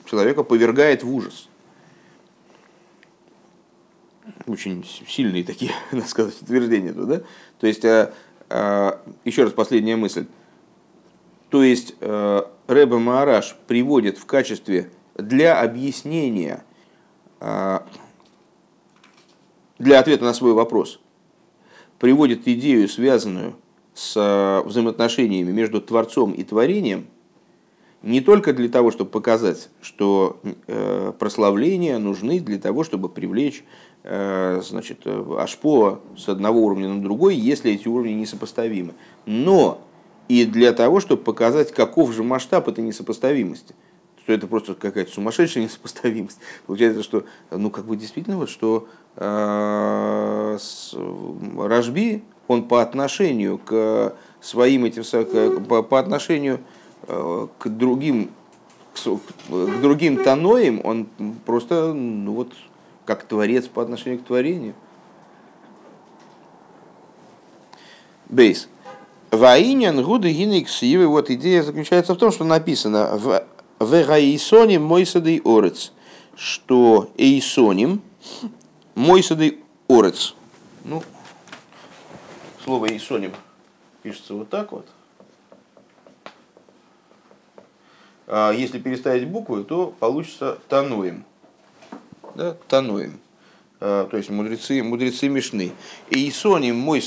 человека 0.10 0.44
повергает 0.44 1.04
в 1.04 1.14
ужас. 1.14 1.50
Очень 4.48 4.86
сильные 5.08 5.44
такие, 5.44 5.74
надо 5.92 6.08
сказать, 6.08 6.42
утверждения. 6.42 6.94
Да? 6.94 7.22
То 7.60 7.68
есть, 7.68 7.84
э, 7.84 8.14
э, 8.50 8.92
еще 9.26 9.44
раз 9.44 9.52
последняя 9.52 9.98
мысль. 9.98 10.26
То 11.50 11.64
есть, 11.64 11.96
Рэбе 12.70 12.98
Маараш 13.00 13.56
приводит 13.66 14.20
в 14.20 14.28
качестве 14.28 14.92
для 15.16 15.60
объяснения, 15.60 16.64
а, 17.40 17.84
для 19.80 20.00
ответа 20.00 20.24
на 20.24 20.36
свой 20.36 20.54
вопрос, 20.54 21.00
приводит 21.98 22.48
идею, 22.48 22.88
связанную 22.88 23.56
с 23.96 24.14
а, 24.16 24.62
взаимоотношениями 24.62 25.52
между 25.52 25.82
Творцом 25.82 26.32
и 26.32 26.44
Творением, 26.44 27.08
не 28.04 28.22
только 28.22 28.54
для 28.54 28.70
того, 28.70 28.92
чтобы 28.92 29.10
показать, 29.10 29.70
что 29.82 30.40
э, 30.68 31.12
прославления 31.20 31.98
нужны 31.98 32.40
для 32.40 32.58
того, 32.58 32.86
чтобы 32.86 33.10
привлечь 33.10 33.66
э, 34.04 34.62
значит, 34.64 35.06
ашпо 35.06 36.00
с 36.16 36.30
одного 36.30 36.62
уровня 36.62 36.88
на 36.88 37.02
другой, 37.02 37.36
если 37.36 37.74
эти 37.74 37.90
уровни 37.90 38.14
несопоставимы, 38.14 38.94
но 39.26 39.82
и 40.30 40.46
для 40.46 40.72
того, 40.74 41.02
чтобы 41.02 41.24
показать, 41.24 41.74
каков 41.74 42.14
же 42.14 42.24
масштаб 42.24 42.70
этой 42.70 42.84
несопоставимости. 42.84 43.76
Что 44.24 44.34
это 44.34 44.48
просто 44.48 44.76
какая-то 44.76 45.12
сумасшедшая 45.12 45.64
несопоставимость. 45.66 46.38
Получается, 46.68 47.04
что, 47.04 47.26
ну, 47.52 47.70
как 47.72 47.86
бы 47.86 47.98
действительно, 47.98 48.38
вот, 48.38 48.50
что 48.50 48.88
э, 49.18 50.58
Рожби, 51.58 52.24
он 52.48 52.68
по 52.68 52.82
отношению 52.82 53.58
к 53.58 54.14
своим 54.40 54.86
этим, 54.86 55.04
по, 55.66 55.82
по 55.84 56.00
отношению 56.00 56.60
э, 57.08 57.48
к 57.58 57.68
другим 57.68 58.32
к 59.04 59.82
другим 59.82 60.24
таноям, 60.24 60.82
он 60.84 61.08
просто, 61.46 61.94
ну 61.94 62.34
вот, 62.34 62.54
как 63.06 63.24
творец 63.24 63.68
по 63.68 63.82
отношению 63.82 64.20
к 64.20 64.24
творению. 64.24 64.74
Бейс. 68.28 68.68
Ваинян 69.32 70.04
гуды 70.04 70.32
гинекс 70.32 70.82
вот 70.82 71.30
идея 71.30 71.62
заключается 71.64 72.14
в 72.14 72.18
том, 72.18 72.32
что 72.32 72.44
написано 72.44 73.16
в 73.16 73.44
Вегаисоним 73.80 74.84
Мойсадый 74.84 75.42
Орец, 75.46 75.92
что 76.36 77.12
Эйсоним 77.18 78.02
Мойсадый 78.96 79.60
Орец. 79.88 80.36
Ну, 80.84 81.04
слово 82.64 82.88
Эйсоним 82.88 83.34
пишется 84.02 84.34
вот 84.34 84.50
так 84.50 84.72
вот. 84.72 84.88
А 88.26 88.52
если 88.52 88.80
переставить 88.80 89.28
буквы, 89.28 89.64
то 89.64 89.94
получится 90.00 90.60
Тануем. 90.70 91.24
Да, 92.36 92.56
Тануем. 92.68 93.20
то 93.80 94.10
есть 94.14 94.30
мудрецы, 94.30 94.84
мудрецы 94.84 95.30
Мишны. 95.30 95.72
И 96.10 96.30
Исони 96.30 96.72
мой 96.72 97.02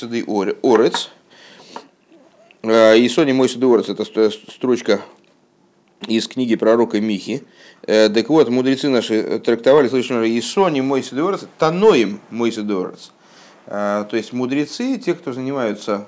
сады 2.62 2.74
орец, 2.74 3.12
Исони 3.12 3.32
мой 3.32 3.48
сады 3.48 3.66
орец, 3.66 3.88
это 3.88 4.04
строчка 4.30 5.00
из 6.06 6.26
книги 6.26 6.56
пророка 6.56 7.00
Михи. 7.00 7.42
Так 7.86 8.28
вот, 8.28 8.48
мудрецы 8.48 8.88
наши 8.88 9.38
трактовали 9.38 9.88
слышно 9.88 10.22
Исони 10.38 10.80
мой 10.80 11.02
сады 11.02 11.22
орец, 11.22 11.46
Таноим 11.58 12.20
мой 12.30 12.52
сады 12.52 12.74
орец. 12.74 13.12
То 13.66 14.08
есть 14.12 14.32
мудрецы, 14.32 14.98
те, 14.98 15.14
кто 15.14 15.32
занимаются, 15.32 16.06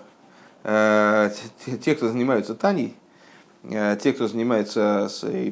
те, 0.62 1.94
кто 1.94 2.08
занимаются 2.08 2.54
Таней, 2.54 2.94
Э, 3.70 3.96
те, 4.00 4.12
кто 4.12 4.28
занимается 4.28 5.08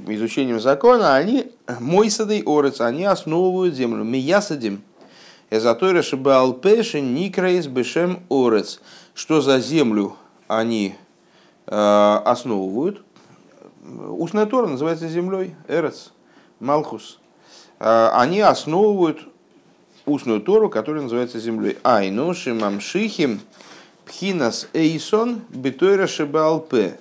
изучением 0.06 0.60
закона, 0.60 1.16
они 1.16 1.46
мой 1.80 2.10
садый 2.10 2.42
орец, 2.44 2.80
они 2.80 3.04
основывают 3.04 3.74
землю. 3.74 4.04
Миясадим. 4.04 4.82
Эзатойра 5.50 6.02
шибалпеши 6.02 7.00
никраис 7.00 7.66
бешем 7.66 8.22
орец. 8.28 8.80
Что 9.14 9.40
за 9.40 9.60
землю 9.60 10.16
они 10.58 10.94
э, 11.66 12.20
основывают? 12.24 13.02
Устная 13.84 14.46
Тора 14.46 14.68
называется 14.68 15.08
землей, 15.08 15.54
Эрец, 15.68 16.12
Малхус. 16.60 17.18
Э, 17.78 18.10
они 18.12 18.40
основывают 18.40 19.28
устную 20.06 20.40
Тору, 20.40 20.68
которая 20.68 21.02
называется 21.02 21.38
землей. 21.38 21.78
Айноши 21.82 22.54
мамшихим 22.54 23.40
пхинас 24.04 24.68
эйсон 24.72 25.42
битойра 25.50 26.06
шибалпе. 26.06 26.98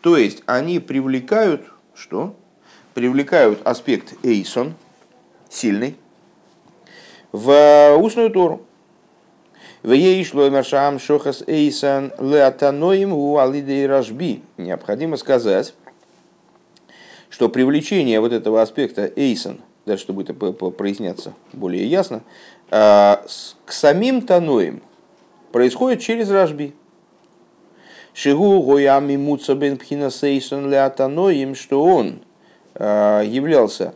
То 0.00 0.16
есть 0.16 0.42
они 0.46 0.78
привлекают, 0.78 1.62
что? 1.94 2.34
Привлекают 2.94 3.60
аспект 3.66 4.14
Эйсон, 4.24 4.74
сильный, 5.48 5.96
в 7.32 7.96
устную 7.96 8.30
Тору. 8.30 8.66
В 9.82 9.92
ей 9.92 10.22
шло 10.24 10.50
маршам 10.50 10.98
шохас 10.98 11.42
эйсан 11.46 12.12
леатаноим 12.18 13.14
у 13.14 13.38
алидей 13.38 13.86
рашби. 13.86 14.42
Необходимо 14.58 15.16
сказать, 15.16 15.72
что 17.30 17.48
привлечение 17.48 18.20
вот 18.20 18.32
этого 18.32 18.60
аспекта 18.60 19.10
эйсон, 19.16 19.60
дальше 19.86 20.04
что 20.04 20.12
будет 20.12 20.36
проясняться 20.76 21.32
более 21.54 21.86
ясно, 21.86 22.22
а, 22.70 23.24
к 23.64 23.72
самим 23.72 24.20
таноим 24.20 24.82
происходит 25.50 26.02
через 26.02 26.30
рашби. 26.30 26.74
Шигу 28.12 28.60
гоями 28.60 29.16
муцабен 29.16 29.78
пхинасейсон 29.78 30.70
леатаноим, 30.70 31.54
что 31.54 31.82
он 31.82 32.20
а, 32.74 33.22
являлся 33.22 33.94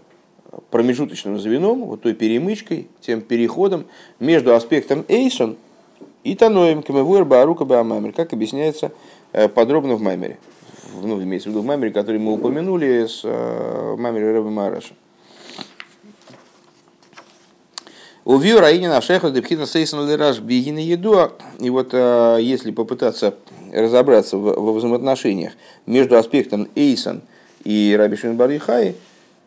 промежуточным 0.71 1.39
звеном, 1.39 1.85
вот 1.85 2.01
той 2.01 2.15
перемычкой, 2.15 2.89
тем 3.03 3.21
переходом 3.21 3.85
между 4.19 4.55
аспектом 4.55 5.05
эйсон 5.09 5.59
и 6.25 6.35
таноем 6.35 6.83
камевуэр 6.83 7.25
баарука 7.25 7.65
баамамер, 7.65 8.13
как 8.13 8.33
объясняется 8.33 8.93
э, 9.33 9.47
подробно 9.49 9.95
в 9.95 10.01
маймере. 10.01 10.39
Ну, 11.03 11.23
имеется 11.23 11.49
в 11.49 11.53
виду 11.53 11.63
в 11.63 11.67
маймере, 11.67 11.93
который 11.93 12.19
мы 12.19 12.33
упомянули 12.33 13.07
с 13.07 13.21
э, 13.25 13.95
маймере 13.97 14.33
Рэбе 14.33 14.49
Мараша. 14.49 14.95
Увью 18.25 18.59
Раинина 18.59 19.03
Шеха 19.03 19.31
Депхина 19.31 19.67
Сейсон 19.67 20.09
Лераш 20.09 20.41
Бигина 20.41 20.79
Еду. 20.79 21.33
И 21.61 21.69
вот 21.69 21.91
э, 21.93 22.39
если 22.41 22.71
попытаться 22.71 23.35
разобраться 23.71 24.39
во 24.39 24.73
взаимоотношениях 24.73 25.53
между 25.85 26.17
аспектом 26.17 26.69
Эйсон 26.75 27.21
и 27.65 27.95
Раби 27.99 28.17
Барихай, 28.33 28.95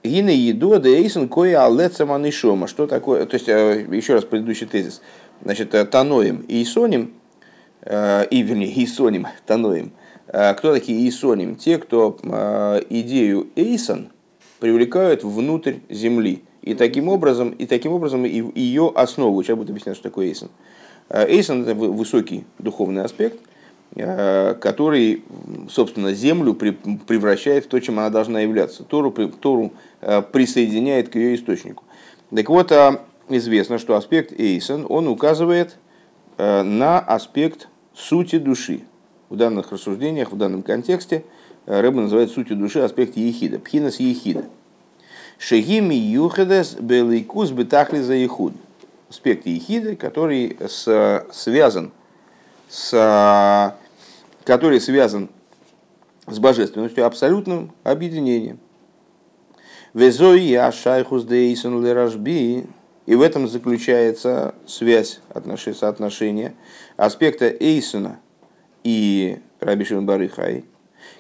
Гина 0.04 0.30
еду 0.30 0.80
да 0.80 0.90
Эйсон 0.90 1.28
кое 1.28 1.58
нишома. 1.60 2.68
Что 2.68 2.88
такое? 2.88 3.26
То 3.26 3.36
есть, 3.36 3.48
еще 3.48 4.14
раз 4.14 4.24
предыдущий 4.26 4.68
тезис. 4.68 5.02
Значит, 5.44 5.74
э, 5.74 5.86
Таноим 5.86 6.46
и 6.48 6.64
Исоним, 6.64 7.14
и, 7.86 8.42
вернее, 8.42 8.84
Исоним, 8.84 9.28
Таноим. 9.46 9.94
Кто 10.28 10.74
такие 10.74 11.08
Исоним? 11.08 11.56
Те, 11.56 11.78
кто 11.78 12.18
идею 12.90 13.48
Эйсон 13.56 14.10
привлекают 14.60 15.24
внутрь 15.24 15.76
земли 15.90 16.44
и 16.62 16.74
таким 16.74 17.08
образом, 17.08 17.52
и 17.52 17.66
таким 17.66 17.94
образом 17.94 18.26
ее 18.26 18.92
основу, 18.94 19.42
сейчас 19.42 19.58
буду 19.58 19.72
объяснять, 19.72 19.96
что 19.96 20.04
такое 20.04 20.28
Эйсон. 20.28 20.50
Э, 21.10 21.26
Эйсон– 21.28 21.62
это 21.64 21.76
высокий 21.76 22.46
духовный 22.60 23.04
аспект, 23.04 23.40
э, 23.96 24.56
который, 24.56 25.24
собственно, 25.70 26.14
землю 26.14 26.54
превращает 26.54 27.66
в 27.66 27.68
то, 27.68 27.80
чем 27.80 28.00
она 28.00 28.10
должна 28.10 28.42
являться. 28.42 28.84
Тору, 28.84 29.12
Тору 29.12 29.72
э, 30.02 30.22
присоединяет 30.22 31.10
к 31.10 31.16
ее 31.16 31.36
источнику. 31.36 31.84
Так 32.36 32.50
вот, 32.50 32.74
известно, 33.30 33.78
что 33.78 33.96
аспект 33.96 34.32
Эйсон, 34.38 34.86
он 34.90 35.08
указывает 35.08 35.78
на 36.38 37.00
аспект 37.00 37.68
сути 37.96 38.38
души. 38.38 38.82
В 39.30 39.36
данных 39.36 39.72
рассуждениях, 39.72 40.32
в 40.32 40.38
данном 40.38 40.64
контексте 40.64 41.24
Рэба 41.66 42.02
называет 42.02 42.32
сутью 42.32 42.56
души 42.58 42.80
аспект 42.80 43.18
Ехида, 43.18 43.60
пхинас 43.60 44.00
Ехида– 44.00 44.46
Шегими 45.40 45.94
юхедес 45.94 46.74
беликус 46.80 47.52
бетахли 47.52 48.02
за 48.02 48.16
ехуд. 48.16 48.54
Аспект 49.10 49.46
ехиды, 49.46 49.96
который 49.96 50.58
с, 50.60 51.26
связан 51.32 51.92
с, 52.68 53.76
который 54.44 54.82
связан 54.82 55.30
с 56.26 56.40
божественностью, 56.40 57.06
абсолютным 57.06 57.72
объединением. 57.84 58.60
Везои 59.94 60.54
ашайхус 60.54 61.24
дейсон 61.24 61.86
леражби. 61.86 62.66
И 63.08 63.16
в 63.16 63.22
этом 63.22 63.48
заключается 63.48 64.54
связь, 64.68 65.22
соотношение 65.74 66.54
аспекта 66.96 67.48
Эйсона 67.48 68.20
и 68.84 69.40
Раби 69.60 69.84
Шимон 69.84 70.06
Барыхай– 70.06 70.66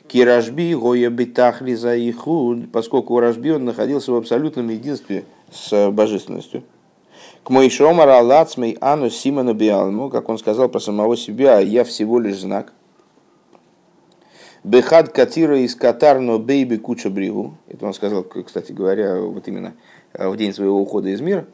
Киражби 0.07 0.73
гоя 0.73 1.09
битахли 1.09 1.73
за 1.73 1.97
ихуд, 1.97 2.71
поскольку 2.71 3.15
у 3.15 3.19
Рашби 3.19 3.49
он 3.49 3.65
находился 3.65 4.11
в 4.11 4.15
абсолютном 4.15 4.69
единстве 4.69 5.25
с 5.51 5.91
божественностью. 5.91 6.63
К 7.43 7.49
мой 7.49 7.69
шомар 7.69 8.09
алацмей 8.09 8.77
ану 8.79 9.09
симона 9.09 9.53
биалму, 9.53 10.09
как 10.09 10.29
он 10.29 10.37
сказал 10.37 10.69
про 10.69 10.79
самого 10.79 11.17
себя, 11.17 11.59
я 11.59 11.83
всего 11.83 12.19
лишь 12.19 12.39
знак. 12.39 12.73
Бехад 14.63 15.09
катира 15.09 15.59
из 15.59 15.75
катарно 15.75 16.37
бейби 16.39 16.77
куча 16.77 17.09
бригу. 17.09 17.57
Это 17.67 17.85
он 17.85 17.93
сказал, 17.93 18.23
кстати 18.23 18.71
говоря, 18.71 19.21
вот 19.21 19.47
именно 19.47 19.73
э, 20.13 20.27
в 20.27 20.35
день 20.35 20.53
своего 20.53 20.79
ухода 20.81 21.09
из 21.09 21.21
мира. 21.21 21.45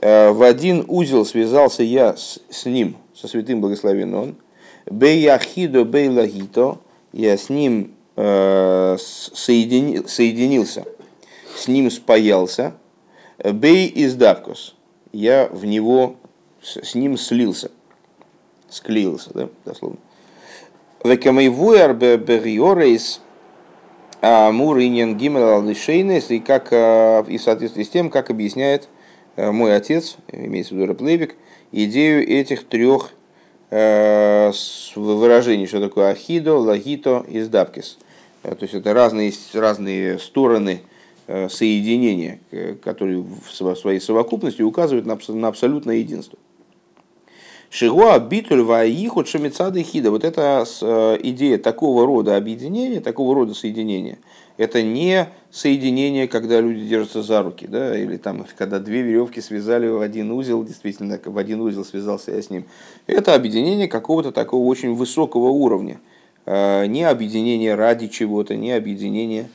Э, 0.00 0.30
в 0.30 0.42
один 0.42 0.84
узел 0.88 1.24
связался 1.24 1.82
я 1.82 2.16
с, 2.16 2.38
с 2.50 2.66
ним, 2.66 2.96
со 3.14 3.26
святым 3.26 3.60
благословен 3.60 4.14
он. 4.14 4.36
Бей 4.86 5.20
яхидо 5.20 5.84
бей 5.84 6.08
лагито 6.08 6.78
я 7.12 7.36
с 7.36 7.48
ним 7.48 7.94
э, 8.16 8.96
соедини, 8.98 10.06
соединился, 10.06 10.84
с 11.56 11.68
ним 11.68 11.90
спаялся, 11.90 12.74
бей 13.42 13.88
из 13.88 14.14
давкус, 14.14 14.76
я 15.12 15.48
в 15.50 15.64
него 15.64 16.16
с, 16.62 16.94
ним 16.94 17.16
слился, 17.16 17.70
склеился, 18.70 19.30
да, 19.34 19.48
дословно. 19.64 19.98
Векамейвуэр 21.02 21.94
бериорейс 21.94 23.20
амур 24.20 24.78
иньян 24.78 25.16
гимел 25.16 25.68
и 25.68 26.38
как 26.38 26.68
э, 26.70 27.24
и 27.28 27.38
в 27.38 27.42
соответствии 27.42 27.82
с 27.82 27.88
тем, 27.88 28.10
как 28.10 28.30
объясняет 28.30 28.84
э, 28.84 28.97
мой 29.38 29.74
отец, 29.74 30.16
имеется 30.32 30.74
в 30.74 30.76
виду 30.76 30.88
Раплевик, 30.88 31.36
идею 31.72 32.28
этих 32.28 32.66
трех 32.66 33.12
Э, 33.70 34.50
выражений, 34.96 35.66
что 35.66 35.80
такое 35.80 36.10
ахидо, 36.10 36.54
лагито 36.54 37.24
и 37.28 37.40
сдавкис. 37.40 37.98
Э, 38.42 38.54
то 38.54 38.62
есть 38.62 38.74
это 38.74 38.94
разные, 38.94 39.30
разные 39.52 40.18
стороны 40.18 40.80
э, 41.26 41.50
соединения, 41.50 42.40
которые 42.82 43.22
в 43.22 43.76
своей 43.76 44.00
совокупности 44.00 44.62
указывают 44.62 45.04
на 45.04 45.48
абсолютное 45.48 45.96
единство. 45.96 46.38
Шигуа 47.70 48.18
битуль 48.18 48.62
ваихот 48.62 49.28
шамицады 49.28 49.82
хида. 49.82 50.10
Вот 50.10 50.24
эта 50.24 50.64
идея 51.22 51.58
такого 51.58 52.06
рода 52.06 52.36
объединения, 52.36 53.00
такого 53.00 53.34
рода 53.34 53.54
соединения– 53.54 54.18
это 54.58 54.82
не 54.82 55.28
соединение, 55.52 56.26
когда 56.26 56.60
люди 56.60 56.84
держатся 56.84 57.22
за 57.22 57.42
руки, 57.42 57.66
да, 57.68 57.96
или 57.96 58.16
там, 58.16 58.44
когда 58.56 58.80
две 58.80 59.02
веревки 59.02 59.40
связали 59.40 59.86
в 59.86 60.00
один 60.00 60.32
узел, 60.32 60.64
действительно, 60.64 61.18
в 61.24 61.38
один 61.38 61.60
узел 61.60 61.84
связался 61.84 62.32
я 62.32 62.42
с 62.42 62.50
ним. 62.50 62.64
Это 63.06 63.34
объединение 63.34 63.86
какого-то 63.86 64.32
такого 64.32 64.66
очень 64.66 64.94
высокого 64.94 65.50
уровня. 65.50 66.00
А, 66.44 66.84
не 66.86 67.04
объединение 67.04 67.76
ради 67.76 68.08
чего-то, 68.08 68.56
не 68.56 68.72
объединение, 68.72 69.48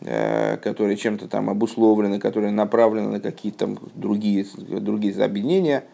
а, 0.00 0.56
которое 0.56 0.96
чем-то 0.96 1.28
там 1.28 1.48
обусловлено, 1.48 2.18
которое 2.18 2.50
направлено 2.50 3.10
на 3.10 3.20
какие-то 3.20 3.58
там 3.58 3.78
другие, 3.94 4.44
другие 4.56 5.14
объединения, 5.22 5.84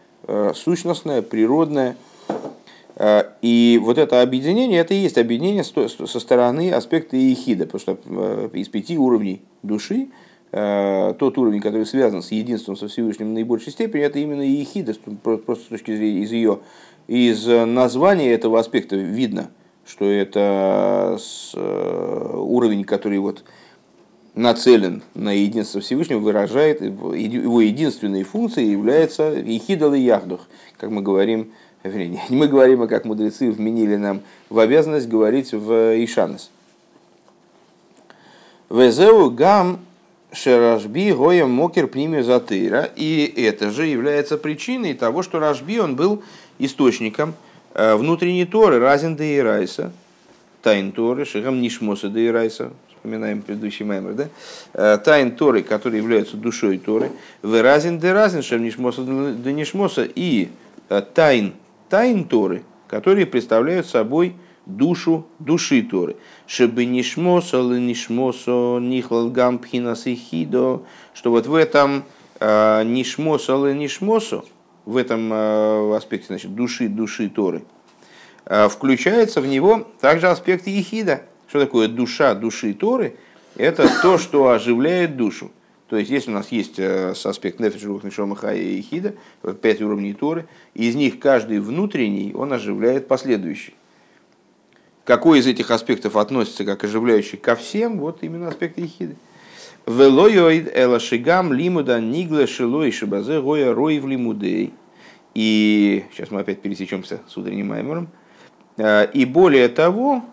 сущностное, 0.53 1.21
природное, 1.21 1.95
Э, 2.95 3.23
и 3.41 3.79
вот 3.81 3.97
это 3.97 4.21
объединение, 4.21 4.79
это 4.79 4.93
и 4.93 4.97
есть 4.97 5.17
объединение 5.17 5.63
со 5.63 6.19
стороны 6.19 6.71
аспекта 6.71 7.17
Ехида, 7.17 7.65
потому 7.65 7.79
что 7.79 7.97
э, 8.05 8.49
из 8.53 8.67
пяти 8.69 8.97
уровней 8.97 9.41
души 9.61 10.09
тот 10.51 11.39
уровень, 11.39 11.61
который 11.61 11.87
связан 11.87 12.21
с 12.21 12.31
единством 12.31 12.75
со 12.75 12.87
Всевышним 12.87 13.31
в 13.31 13.33
наибольшей 13.33 13.71
степени, 13.71 14.03
это 14.03 14.19
именно 14.19 14.43
Ехида, 14.43 14.93
просто 15.23 15.63
с 15.63 15.67
точки 15.69 15.95
зрения 15.95 16.21
из 16.21 16.31
ее, 16.31 16.59
из 17.07 17.47
названия 17.47 18.31
этого 18.31 18.59
аспекта 18.59 18.95
видно, 18.95 19.49
что 19.83 20.05
это 20.05 21.17
уровень, 21.53 22.83
который 22.83 23.17
вот 23.17 23.43
нацелен 24.35 25.03
на 25.13 25.31
единство 25.33 25.81
Всевышнего, 25.81 26.19
выражает, 26.19 26.81
его 26.81 27.61
единственной 27.61 28.23
функцией 28.23 28.71
является 28.71 29.31
Ехидал 29.31 29.93
и 29.93 29.99
Яхдух, 29.99 30.41
как 30.77 30.89
мы 30.89 31.01
говорим, 31.01 31.51
вернее, 31.83 32.21
не 32.29 32.35
мы 32.35 32.47
говорим, 32.47 32.81
а 32.81 32.87
как 32.87 33.05
мудрецы 33.05 33.51
вменили 33.51 33.95
нам 33.95 34.21
в 34.49 34.59
обязанность 34.59 35.07
говорить 35.07 35.51
в 35.53 36.03
Ишанес. 36.03 36.49
Везеу 38.69 39.29
гам 39.29 39.79
шеражби 40.33 41.11
гоем 41.11 41.51
мокер 41.51 41.87
пнимю 41.87 42.23
затыра. 42.23 42.89
И 42.95 43.31
это 43.37 43.71
же 43.71 43.85
является 43.85 44.37
причиной 44.37 44.93
того, 44.93 45.23
что 45.23 45.39
Рашби 45.39 45.77
он 45.79 45.95
был 45.95 46.23
источником 46.59 47.35
э, 47.73 47.95
внутренней 47.95 48.45
Торы, 48.45 48.79
разин 48.79 49.15
де 49.15 49.37
Ирайса, 49.37 49.91
тайн 50.61 50.91
Торы, 50.91 51.25
шигам 51.25 51.61
нишмоса 51.61 52.09
де 52.09 52.27
Ирайса, 52.27 52.71
вспоминаем 53.03 53.41
предыдущий 53.41 53.85
маймер, 53.85 54.13
да? 54.13 54.29
Э, 54.73 54.97
тайн 54.97 55.35
Торы, 55.35 55.61
которые 55.61 56.01
являются 56.01 56.37
душой 56.37 56.77
Торы, 56.77 57.11
выразен 57.41 57.99
де 57.99 58.13
разин, 58.13 58.41
шем 58.41 58.63
нишмоса 58.63 59.03
де 59.03 59.51
нишмоса, 59.51 60.07
и 60.15 60.47
э, 60.87 61.01
тайн, 61.13 61.53
тайн 61.89 62.23
Торы, 62.23 62.63
которые 62.87 63.25
представляют 63.25 63.87
собой 63.87 64.37
душу 64.65 65.27
души 65.39 65.81
Торы. 65.81 66.15
Чтобы 66.47 66.85
нишмосо 66.85 67.57
ли 67.57 67.81
нишмосо 67.81 68.79
нихлал 68.79 69.29
гампхинас 69.29 70.07
и 70.07 70.15
хидо, 70.15 70.83
что 71.13 71.31
вот 71.31 71.45
в 71.45 71.55
этом 71.55 72.05
э, 72.39 72.83
нишмосо 72.85 73.67
ли 73.67 73.77
нишмосо, 73.77 74.45
в 74.85 74.95
этом 74.95 75.33
аспекте 75.93 76.27
значит, 76.27 76.55
души 76.55 76.87
души 76.87 77.29
Торы, 77.29 77.63
включается 78.45 79.41
в 79.41 79.47
него 79.47 79.87
также 79.99 80.27
аспект 80.29 80.67
ехида– 80.67 81.23
что 81.53 81.59
такое 81.59 81.87
душа 81.87 82.33
души 82.33 82.73
Торы? 82.73 83.13
Это 83.57 83.87
то, 84.01 84.17
что 84.17 84.49
оживляет 84.49 85.17
душу. 85.17 85.51
То 85.87 85.97
есть, 85.97 86.09
если 86.09 86.31
у 86.31 86.33
нас 86.33 86.51
есть 86.51 86.79
э, 86.79 87.13
аспект 87.23 87.59
Нефиш, 87.59 87.83
Рух, 87.83 88.03
Нишома, 88.03 88.35
Хая 88.35 88.57
и 88.57 88.81
Хида, 88.81 89.13
пять 89.61 89.79
уровней 89.79 90.15
Торы, 90.15 90.47
из 90.73 90.95
них 90.95 91.19
каждый 91.19 91.59
внутренний, 91.59 92.33
он 92.33 92.53
оживляет 92.53 93.07
последующий. 93.07 93.75
Какой 95.05 95.37
из 95.37 95.45
этих 95.45 95.69
аспектов 95.69 96.15
относится 96.15 96.65
как 96.65 96.85
оживляющий 96.85 97.37
ко 97.37 97.55
всем, 97.55 97.99
вот 97.99 98.23
именно 98.23 98.47
аспект 98.47 98.79
Ехиды. 98.79 99.15
Велойоид 99.85 100.75
элашигам 100.75 101.53
лимуда 101.53 102.01
нигла 102.01 102.47
шилой 102.47 102.89
шибазе 102.89 103.41
гоя 103.41 103.75
рой 103.75 103.99
в 103.99 104.07
лимудей. 104.07 104.73
И 105.35 106.03
сейчас 106.13 106.31
мы 106.31 106.39
опять 106.39 106.63
пересечемся 106.63 107.21
с 107.27 107.37
утренним 107.37 107.67
маймером. 107.67 108.09
Э, 108.77 109.05
и 109.13 109.25
более 109.25 109.67
того, 109.67 110.23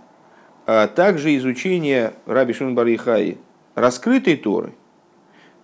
а 0.67 0.87
также 0.87 1.37
изучение 1.37 2.15
Раби 2.27 2.53
Шимон 2.53 2.75
Барихаи 2.75 3.39
раскрытой 3.75 4.37
Торы, 4.37 4.73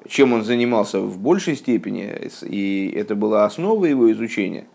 чем 0.09 0.33
он 0.33 0.45
занимался 0.45 1.01
в 1.01 1.19
большей 1.19 1.57
степени, 1.57 2.31
и 2.43 2.93
это 2.97 3.15
была 3.15 3.45
основа 3.45 3.85
его 3.85 4.11
изучения. 4.13 4.67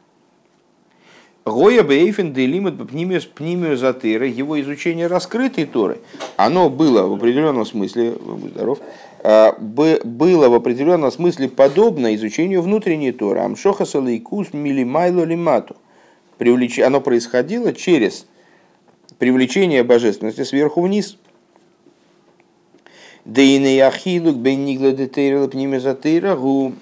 Гоя 1.44 1.82
Бейфен 1.82 2.34
Делимат 2.34 2.76
Пнимио 2.88 3.76
Затыра, 3.76 4.28
его 4.28 4.62
изучение 4.62 5.08
раскрытой 5.08 5.66
Торы, 5.66 6.00
оно 6.38 6.70
было 6.70 7.08
в 7.08 7.14
определенном 7.14 7.66
смысле, 7.66 8.14
здоров, 8.54 8.80
а, 9.24 9.56
было 9.60 10.50
в 10.50 10.54
определенном 10.54 11.12
смысле 11.12 11.50
подобно 11.50 12.14
изучению 12.14 12.62
внутренней 12.62 13.12
Торы. 13.12 13.40
Амшоха 13.40 13.86
Салайкус 13.86 14.54
Милимайло 14.54 15.24
Лимату. 15.24 15.76
Оно 16.84 17.02
происходило 17.02 17.74
через 17.74 18.28
привлечение 19.22 19.84
божественности 19.84 20.44
сверху 20.44 20.82
вниз. 20.82 21.16
Да 23.24 23.40
и 23.40 23.60
на 23.60 23.68
пнимезатейрагу. 25.48 26.74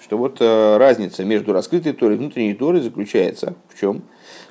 Что 0.00 0.16
вот 0.16 0.36
э, 0.38 0.76
разница 0.76 1.24
между 1.24 1.52
раскрытой 1.52 1.92
Торой 1.92 2.14
и 2.14 2.18
внутренней 2.18 2.54
Торой 2.54 2.80
заключается 2.80 3.56
в 3.68 3.80
чем? 3.80 4.02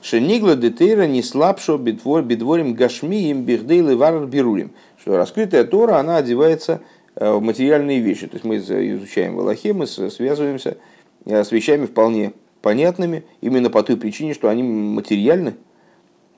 Шенигла 0.01 0.57
детейра 0.57 1.07
не 1.07 1.23
слабшо 1.23 1.77
бедвор, 1.77 2.23
бедворим 2.23 2.73
гашмием 2.73 3.43
бихдейлы 3.43 3.95
варр 3.95 4.25
берурим. 4.25 4.71
Что 4.99 5.15
раскрытая 5.15 5.63
Тора, 5.63 5.95
она 5.95 6.17
одевается 6.17 6.81
э, 7.15 7.31
в 7.31 7.41
материальные 7.41 8.01
вещи. 8.01 8.27
То 8.27 8.35
есть 8.35 8.43
мы 8.43 8.57
изучаем 8.57 9.37
в 9.37 9.39
мы 9.71 9.87
связываемся 9.87 10.75
э, 11.23 11.41
с 11.41 11.53
вещами 11.53 11.85
вполне 11.85 12.33
понятными, 12.61 13.23
именно 13.39 13.69
по 13.69 13.81
той 13.81 13.95
причине, 13.95 14.33
что 14.33 14.49
они 14.49 14.61
материальны, 14.61 15.55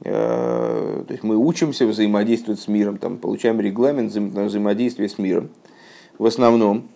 то 0.04 1.06
есть 1.10 1.24
мы 1.24 1.36
учимся 1.36 1.86
взаимодействовать 1.86 2.60
с 2.60 2.68
миром, 2.68 2.98
там, 2.98 3.18
получаем 3.18 3.62
регламент 3.62 4.12
взаимодействия 4.12 5.08
с 5.08 5.18
миром 5.18 5.50
в 6.18 6.26
основном. 6.26 6.88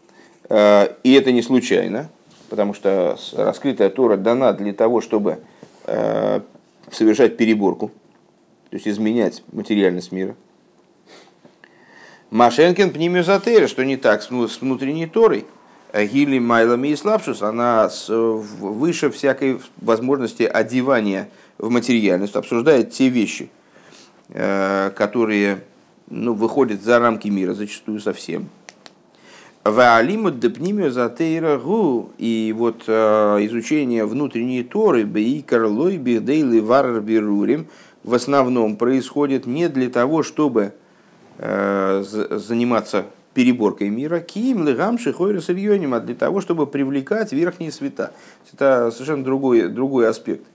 Э, 0.50 0.88
и 1.04 1.14
это 1.14 1.32
не 1.32 1.42
случайно, 1.42 2.10
потому 2.50 2.74
что 2.74 3.18
раскрытая 3.34 3.90
Тора 3.90 4.18
дана 4.18 4.54
для 4.54 4.74
того, 4.74 5.02
чтобы 5.02 5.40
э, 5.86 6.42
совершать 6.92 7.38
переборку, 7.38 7.90
то 8.70 8.76
есть 8.76 8.88
изменять 8.88 9.44
материальность 9.52 10.12
мира. 10.12 10.36
Машенкин 12.32 12.90
пнемиозотера, 12.92 13.68
что 13.68 13.86
не 13.86 13.98
так 13.98 14.24
с 14.24 14.30
внутренней 14.30 15.06
Торой, 15.06 15.46
Гили 15.94 16.40
Майлами 16.40 16.90
и 16.90 16.96
Слабшус, 16.96 17.42
она 17.44 17.90
выше 18.08 19.12
всякой 19.12 19.60
возможности 19.78 20.44
одевания– 20.44 21.30
в 21.58 21.70
материальность, 21.70 22.36
обсуждает 22.36 22.92
те 22.92 23.10
вещи, 23.10 23.50
э, 24.30 24.92
которые 24.96 25.64
ну, 26.10 26.34
выходят 26.34 26.84
за 26.84 27.00
рамки 27.00 27.28
мира, 27.28 27.54
зачастую 27.54 28.00
совсем. 28.00 28.50
Ваалимут 29.64 30.40
депнимио 30.40 30.92
затейра 30.92 31.58
гу. 31.58 32.12
И 32.20 32.54
вот 32.56 32.84
э, 32.86 32.94
изучение 33.48 34.06
внутренней 34.06 34.64
Торы, 34.64 35.04
бейкар 35.04 35.66
лой 35.66 35.98
бихдейли 35.98 36.60
варр 36.60 37.02
берурим, 37.02 37.68
в 38.04 38.14
основном 38.14 38.76
происходит 38.76 39.48
не 39.48 39.68
для 39.68 39.90
того, 39.90 40.22
чтобы 40.22 40.74
э, 41.40 42.04
заниматься 42.04 43.08
переборкой 43.34 43.90
мира, 43.90 44.20
ким 44.20 44.68
легам 44.68 45.00
шихойра 45.00 45.42
а 45.48 46.00
для 46.00 46.16
того, 46.16 46.42
чтобы 46.42 46.68
привлекать 46.68 47.34
верхние 47.34 47.72
света. 47.72 48.14
Это 48.54 48.92
совершенно 48.92 49.24
другой, 49.24 49.68
другой 49.68 50.08
аспект. 50.08 50.46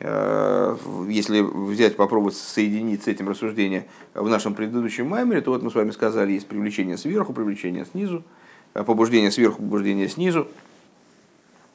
Э, 0.00 0.76
если 1.08 1.40
взять, 1.40 1.96
попробовать 1.96 2.36
соединить 2.36 3.02
с 3.02 3.08
этим 3.08 3.28
рассуждение 3.28 3.88
в 4.14 4.28
нашем 4.28 4.54
предыдущем 4.54 5.08
маймере, 5.08 5.40
то 5.40 5.50
вот 5.50 5.62
мы 5.62 5.72
с 5.72 5.74
вами 5.74 5.90
сказали, 5.90 6.32
есть 6.32 6.46
привлечение 6.46 6.96
сверху, 6.96 7.32
привлечение 7.32 7.84
снизу, 7.84 8.22
э, 8.74 8.84
побуждение 8.84 9.32
сверху, 9.32 9.56
побуждение 9.56 10.08
снизу, 10.08 10.46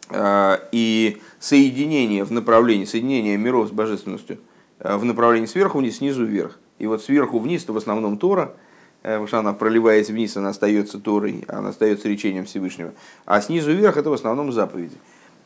э, 0.09 0.57
и 0.71 1.21
соединение 1.39 2.23
в 2.23 2.31
направлении, 2.31 2.85
соединение 2.85 3.35
миров 3.35 3.67
с 3.67 3.71
божественностью 3.71 4.37
в 4.79 5.03
направлении 5.05 5.47
сверху 5.47 5.79
вниз, 5.79 5.97
снизу 5.97 6.25
вверх. 6.25 6.59
И 6.79 6.87
вот 6.87 7.03
сверху 7.03 7.39
вниз, 7.39 7.63
это 7.63 7.73
в 7.73 7.77
основном 7.77 8.17
Тора, 8.17 8.53
потому 9.01 9.27
что 9.27 9.39
она 9.39 9.53
проливаясь 9.53 10.09
вниз, 10.09 10.35
она 10.35 10.49
остается 10.49 10.99
Торой, 10.99 11.45
она 11.47 11.69
остается 11.69 12.09
речением 12.09 12.43
Всевышнего. 12.43 12.91
А 13.25 13.39
снизу 13.39 13.71
вверх 13.71 13.95
это 13.95 14.09
в 14.09 14.13
основном 14.13 14.51
заповеди. 14.51 14.97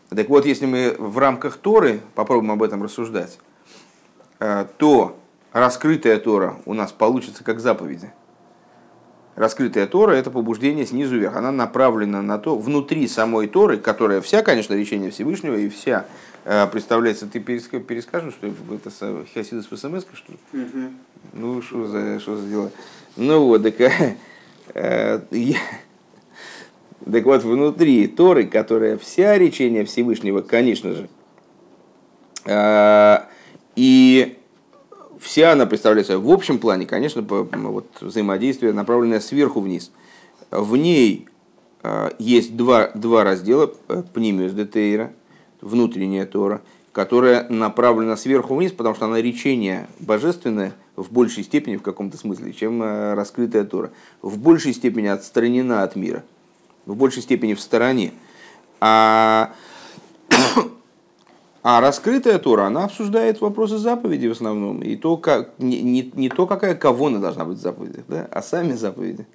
Так 0.10 0.30
вот, 0.30 0.46
если 0.46 0.66
мы 0.66 0.96
в 0.98 1.18
рамках 1.18 1.58
Торы 1.58 2.00
попробуем 2.16 2.52
об 2.52 2.64
этом 2.64 2.82
рассуждать, 2.82 3.40
э, 4.40 4.66
то 4.78 5.20
раскрытая 5.52 6.18
Тора 6.20 6.58
у 6.66 6.74
нас 6.74 6.92
получится 6.92 7.44
как 7.44 7.60
заповеди. 7.60 8.12
Раскрытая 9.36 9.86
Тора– 9.86 10.12
это 10.14 10.32
побуждение 10.32 10.86
снизу 10.86 11.18
вверх. 11.18 11.36
Она 11.36 11.52
направлена 11.52 12.24
на 12.24 12.40
то, 12.40 12.58
внутри 12.58 13.08
самой 13.08 13.48
Торы, 13.48 13.78
которая 13.78 14.20
вся, 14.22 14.42
конечно, 14.42 14.74
речение 14.74 15.12
Всевышнего, 15.12 15.56
и 15.56 15.70
вся 15.70 16.06
э, 16.44 16.66
представляется, 16.68 17.28
ты 17.28 17.40
перескажешь, 17.40 18.34
что 18.34 18.48
это 18.48 19.26
Хасидус 19.34 19.70
в 19.70 19.78
СМС, 19.78 20.06
что 20.14 20.32
ли? 20.32 20.40
Угу. 20.54 20.94
Ну, 21.34 21.62
что 21.62 21.86
за, 21.86 22.20
что 22.20 22.38
за 22.38 22.48
дела? 22.48 22.72
Ну 23.16 23.46
вот, 23.46 23.62
так 23.62 23.76
э, 24.74 25.22
я, 25.30 25.58
так 27.06 27.26
вот, 27.26 27.44
внутри 27.44 28.08
Торы, 28.08 28.46
которая 28.46 28.98
вся 28.98 29.38
речение 29.38 29.86
Всевышнего, 29.86 30.42
конечно 30.42 30.94
же, 30.94 31.10
а, 32.46 33.28
и 33.76 34.38
вся 35.20 35.52
она 35.52 35.66
представляется 35.66 36.20
в 36.20 36.30
общем 36.30 36.60
плане, 36.60 36.86
конечно, 36.86 37.22
вот, 37.22 37.88
взаимодействие, 38.02 38.74
направленное 38.74 39.20
сверху 39.20 39.60
вниз. 39.60 39.92
В 40.52 40.76
ней 40.78 41.28
а, 41.84 42.14
есть 42.20 42.56
два, 42.56 42.92
два 42.96 43.24
раздела, 43.24 43.72
э, 43.90 44.04
пнимиус 44.14 44.54
детейра, 44.54 45.14
внутренняя 45.62 46.26
Тора, 46.26 46.62
которая 46.92 47.48
направлена 47.50 48.18
сверху 48.18 48.56
вниз, 48.56 48.72
потому 48.72 48.96
что 48.96 49.06
она 49.06 49.22
речение 49.22 49.88
божественное 50.00 50.74
в 50.96 51.12
большей 51.12 51.44
степени, 51.44 51.78
в 51.78 51.82
каком-то 51.84 52.18
смысле, 52.18 52.54
чем 52.54 52.82
э, 52.82 53.14
раскрытая 53.14 53.66
Тора. 53.66 53.92
В 54.22 54.40
большей 54.40 54.74
степени 54.74 55.08
отстранена 55.08 55.84
от 55.84 55.96
мира, 55.96 56.24
в 56.88 56.96
большей 56.96 57.22
степени 57.22 57.54
в 57.54 57.62
стороне. 57.62 58.14
А, 58.80 59.52
а 61.62 61.82
раскрытая 61.82 62.40
Тора, 62.40 62.64
она 62.64 62.86
обсуждает 62.86 63.42
вопросы 63.42 63.78
заповеди 63.78 64.28
в 64.28 64.32
основном. 64.32 64.82
И 64.82 64.96
то, 64.96 65.18
как, 65.18 65.52
не, 65.60 65.82
не, 65.82 66.12
не 66.16 66.30
то, 66.30 66.48
какая 66.48 66.74
кого 66.74 67.08
она 67.08 67.20
должна 67.20 67.46
быть 67.46 67.60
в 67.60 67.62
заповедях, 67.62 68.06
да, 68.08 68.28
а 68.32 68.42
сами 68.42 68.74
заповеди. 68.74 69.28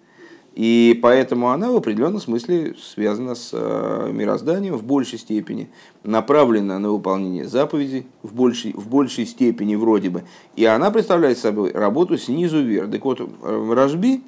И 0.54 0.98
поэтому 1.02 1.48
она 1.48 1.70
в 1.70 1.76
определенном 1.76 2.20
смысле 2.20 2.74
связана 2.78 3.34
с 3.34 3.50
э, 3.54 4.10
мирозданием 4.12 4.76
в 4.76 4.84
большей 4.84 5.18
степени, 5.18 5.70
направлена 6.04 6.78
на 6.78 6.90
выполнение 6.90 7.46
заповедей 7.46 8.06
в 8.22 8.34
большей, 8.34 8.74
в 8.74 8.86
большей 8.86 9.24
степени 9.24 9.76
вроде 9.76 10.10
бы. 10.10 10.24
И 10.54 10.66
она 10.66 10.90
представляет 10.90 11.38
собой 11.38 11.72
работу 11.72 12.18
снизу 12.18 12.62
вверх. 12.62 12.90
Так 12.90 13.02
вот, 13.02 13.20
э, 13.20 13.72
Рожби, 13.74 14.22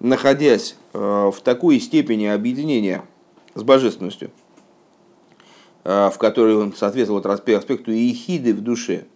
находясь 0.00 0.76
э, 0.92 0.98
в 0.98 1.40
такой 1.42 1.80
степени 1.80 2.26
объединения 2.26 3.04
с 3.54 3.62
божественностью, 3.62 4.30
в 5.84 6.14
которой 6.18 6.56
он 6.56 6.74
соответствовал 6.74 7.24
аспекту 7.24 7.92
иехиды 7.92 8.52
в 8.52 8.60
душе, 8.60 9.06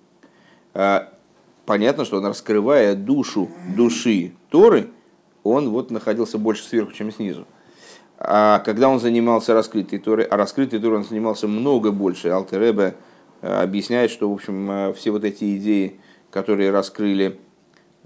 понятно, 1.67 2.05
что 2.05 2.19
он, 2.19 2.27
раскрывая 2.27 2.95
душу 2.95 3.51
души 3.77 4.33
Торы, 4.51 4.89
он 5.43 5.71
вот 5.71 5.91
находился 5.91 6.39
больше 6.39 6.63
сверху, 6.63 6.93
чем 6.93 7.11
снизу. 7.11 7.47
А 8.23 8.59
когда 8.61 8.89
он 8.91 9.01
занимался 9.01 9.55
раскрытой 9.55 9.99
Торой, 9.99 10.27
а 10.27 10.37
раскрытой 10.37 10.79
Торой 10.79 10.99
он 10.99 11.05
занимался 11.05 11.49
много 11.49 11.91
больше, 11.91 12.29
Алтеребе 12.29 12.95
э, 13.41 13.63
объясняет, 13.63 14.11
что, 14.11 14.31
в 14.31 14.35
общем, 14.35 14.71
э, 14.71 14.93
все 14.93 15.11
вот 15.11 15.25
эти 15.25 15.57
идеи, 15.57 15.99
которые 16.31 16.71
раскрыли 16.71 17.27
э, 17.27 17.39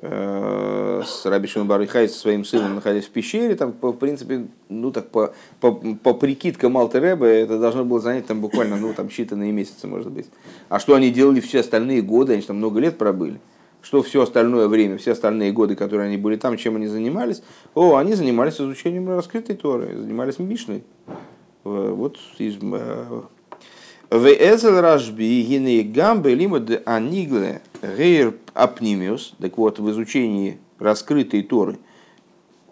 с 0.01 1.25
Раби 1.25 1.47
Шимон 1.47 1.69
Барыхай 1.69 2.09
со 2.09 2.19
своим 2.19 2.45
сыном, 2.45 2.75
находясь 2.75 3.07
в 3.07 3.11
пещере, 3.11 3.55
там, 3.55 3.75
в 3.81 3.93
принципе, 3.93 4.49
ну 4.69 4.91
так 4.91 5.09
по, 5.09 5.35
по, 5.61 5.73
по 5.73 6.15
прикидкам 6.15 6.77
Алтеребе, 6.77 7.27
это 7.27 7.59
должно 7.59 7.85
было 7.85 8.01
занять 8.01 8.27
там 8.27 8.41
буквально, 8.41 8.77
ну 8.77 8.93
там 8.93 9.07
считанные 9.07 9.53
месяцы, 9.53 9.87
может 9.87 10.11
быть. 10.11 10.27
А 10.69 10.79
что 10.81 10.95
они 10.95 11.11
делали 11.11 11.41
все 11.41 11.61
остальные 11.61 12.03
годы, 12.03 12.35
они 12.35 12.43
там 12.43 12.57
много 12.57 12.81
лет 12.81 12.99
пробыли 12.99 13.41
что 13.85 14.03
все 14.03 14.23
остальное 14.23 14.67
время, 14.67 14.97
все 14.97 15.13
остальные 15.13 15.53
годы, 15.53 15.77
которые 15.77 16.07
они 16.07 16.17
были 16.17 16.37
там, 16.37 16.57
чем 16.57 16.77
они 16.77 16.87
занимались? 16.87 17.43
О, 17.75 17.97
они 17.97 18.15
занимались 18.15 18.55
изучением 18.55 19.09
раскрытой 19.11 19.57
Торы, 19.57 19.95
занимались 19.95 20.39
Мишной. 20.39 20.85
Вот 21.65 22.19
из 22.39 22.57
э, 24.16 24.35
Везел 24.50 24.81
Рашби, 24.81 25.42
Гины 25.42 25.83
Гамбе, 25.83 26.35
Лимад 26.35 26.83
Анигле, 26.87 27.62
Гейр 27.83 28.35
Апнимиус, 28.55 29.35
так 29.40 29.57
вот, 29.59 29.79
в 29.79 29.90
изучении 29.90 30.59
раскрытой 30.79 31.42
Торы, 31.42 31.79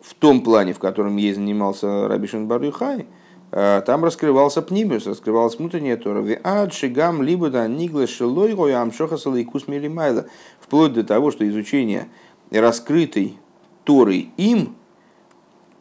в 0.00 0.14
том 0.14 0.42
плане, 0.42 0.72
в 0.72 0.78
котором 0.78 1.16
ей 1.16 1.32
занимался 1.32 2.08
Рабишин 2.08 2.46
Барюхай, 2.48 3.06
Э, 3.54 3.82
там 3.84 4.02
раскрывался 4.02 4.62
пнимиус, 4.62 5.06
раскрывалась 5.06 5.56
внутренняя 5.56 5.98
Тора. 5.98 6.20
Виад 6.20 6.72
шигам 6.72 7.22
либо 7.22 7.50
да 7.50 7.68
нигла 7.68 8.06
шилой 8.06 8.74
амшоха 8.74 9.18
салайкус 9.18 9.68
милимайла. 9.68 10.26
Вплоть 10.58 10.94
до 10.94 11.04
того, 11.04 11.30
что 11.30 11.46
изучение 11.46 12.08
раскрытой 12.50 13.36
Торы 13.84 14.28
им 14.38 14.74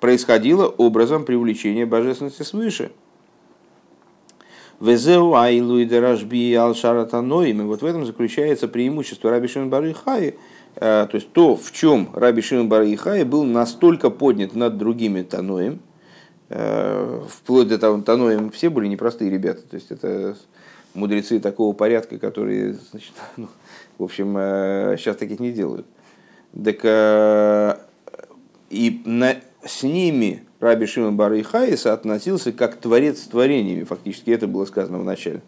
происходило 0.02 0.68
образом 0.68 1.24
привлечения 1.24 1.86
божественности 1.86 2.44
свыше. 2.44 2.92
Везеу 4.82 5.36
айлу 5.36 5.78
и 5.78 5.86
деражби 5.86 6.54
алшаратаноим. 6.54 7.62
И 7.62 7.66
вот 7.66 7.82
в 7.82 7.86
этом 7.86 8.06
заключается 8.06 8.68
преимущество 8.68 9.30
Раби 9.30 9.48
Шимон 9.48 9.70
Барыхаи, 9.70 10.36
э, 10.76 11.08
то 11.10 11.16
есть 11.16 11.32
то, 11.32 11.56
в 11.56 11.72
чем 11.72 12.10
Раби 12.14 12.42
Шимон 12.42 12.68
Барыхаи 12.68 13.24
был 13.24 13.44
настолько 13.44 14.10
поднят 14.10 14.56
над 14.56 14.78
другими 14.78 15.22
таноем, 15.22 15.80
Э, 16.54 17.22
вплоть 17.30 17.70
до 17.70 17.80
того, 17.80 18.02
Таноем 18.02 18.52
все 18.52 18.70
были 18.70 18.88
непростые 18.88 19.32
ребята. 19.32 19.62
То 19.62 19.76
есть 19.76 19.90
это 19.90 20.36
мудрецы 20.94 21.40
такого 21.40 21.74
порядка, 21.74 22.20
которые, 22.20 22.74
значит, 22.92 23.14
ну, 23.38 23.48
в 23.98 24.04
общем, 24.04 24.34
сейчас 24.98 25.16
э, 25.16 25.20
таких 25.20 25.40
не 25.40 25.54
делают. 25.54 25.86
Так 26.52 26.80
и 28.70 29.02
на, 29.06 29.36
с 29.66 29.84
ними 29.84 30.44
Раби 30.62 30.86
Шимон 30.86 31.18
Бар 31.18 31.34
относился 31.34 32.52
как 32.52 32.76
творец 32.76 33.24
с 33.24 33.28
творениями, 33.28 33.84
фактически 33.84 34.30
это 34.30 34.48
было 34.48 34.66
сказано 34.66 35.00
в 35.00 35.04
начале. 35.04 35.42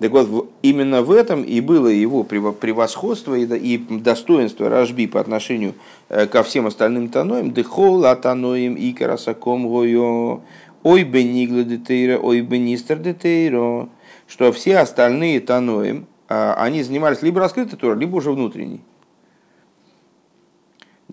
Так 0.00 0.12
вот, 0.12 0.50
именно 0.62 1.02
в 1.02 1.10
этом 1.10 1.42
и 1.42 1.60
было 1.60 1.88
его 1.88 2.22
превосходство 2.22 3.34
и 3.34 3.78
достоинство 3.78 4.68
Рашби 4.68 5.06
по 5.06 5.20
отношению 5.20 5.74
э, 6.08 6.26
ко 6.26 6.42
всем 6.42 6.66
остальным 6.66 7.08
таноим. 7.08 7.52
Дехол 7.52 8.04
атаноим 8.04 8.74
и 8.74 8.92
карасаком 8.92 9.68
гойо, 9.68 10.40
ой 10.82 11.02
бенигла 11.02 11.64
детейра, 11.64 12.18
ой 12.18 12.40
бенистер 12.42 12.98
детейро. 12.98 13.88
Что 14.26 14.52
все 14.52 14.78
остальные 14.78 15.40
таноим, 15.40 16.06
а, 16.28 16.54
они 16.54 16.82
занимались 16.82 17.22
либо 17.22 17.40
раскрытой 17.40 17.78
Торой, 17.78 17.98
либо 17.98 18.16
уже 18.16 18.30
внутренней. 18.30 18.80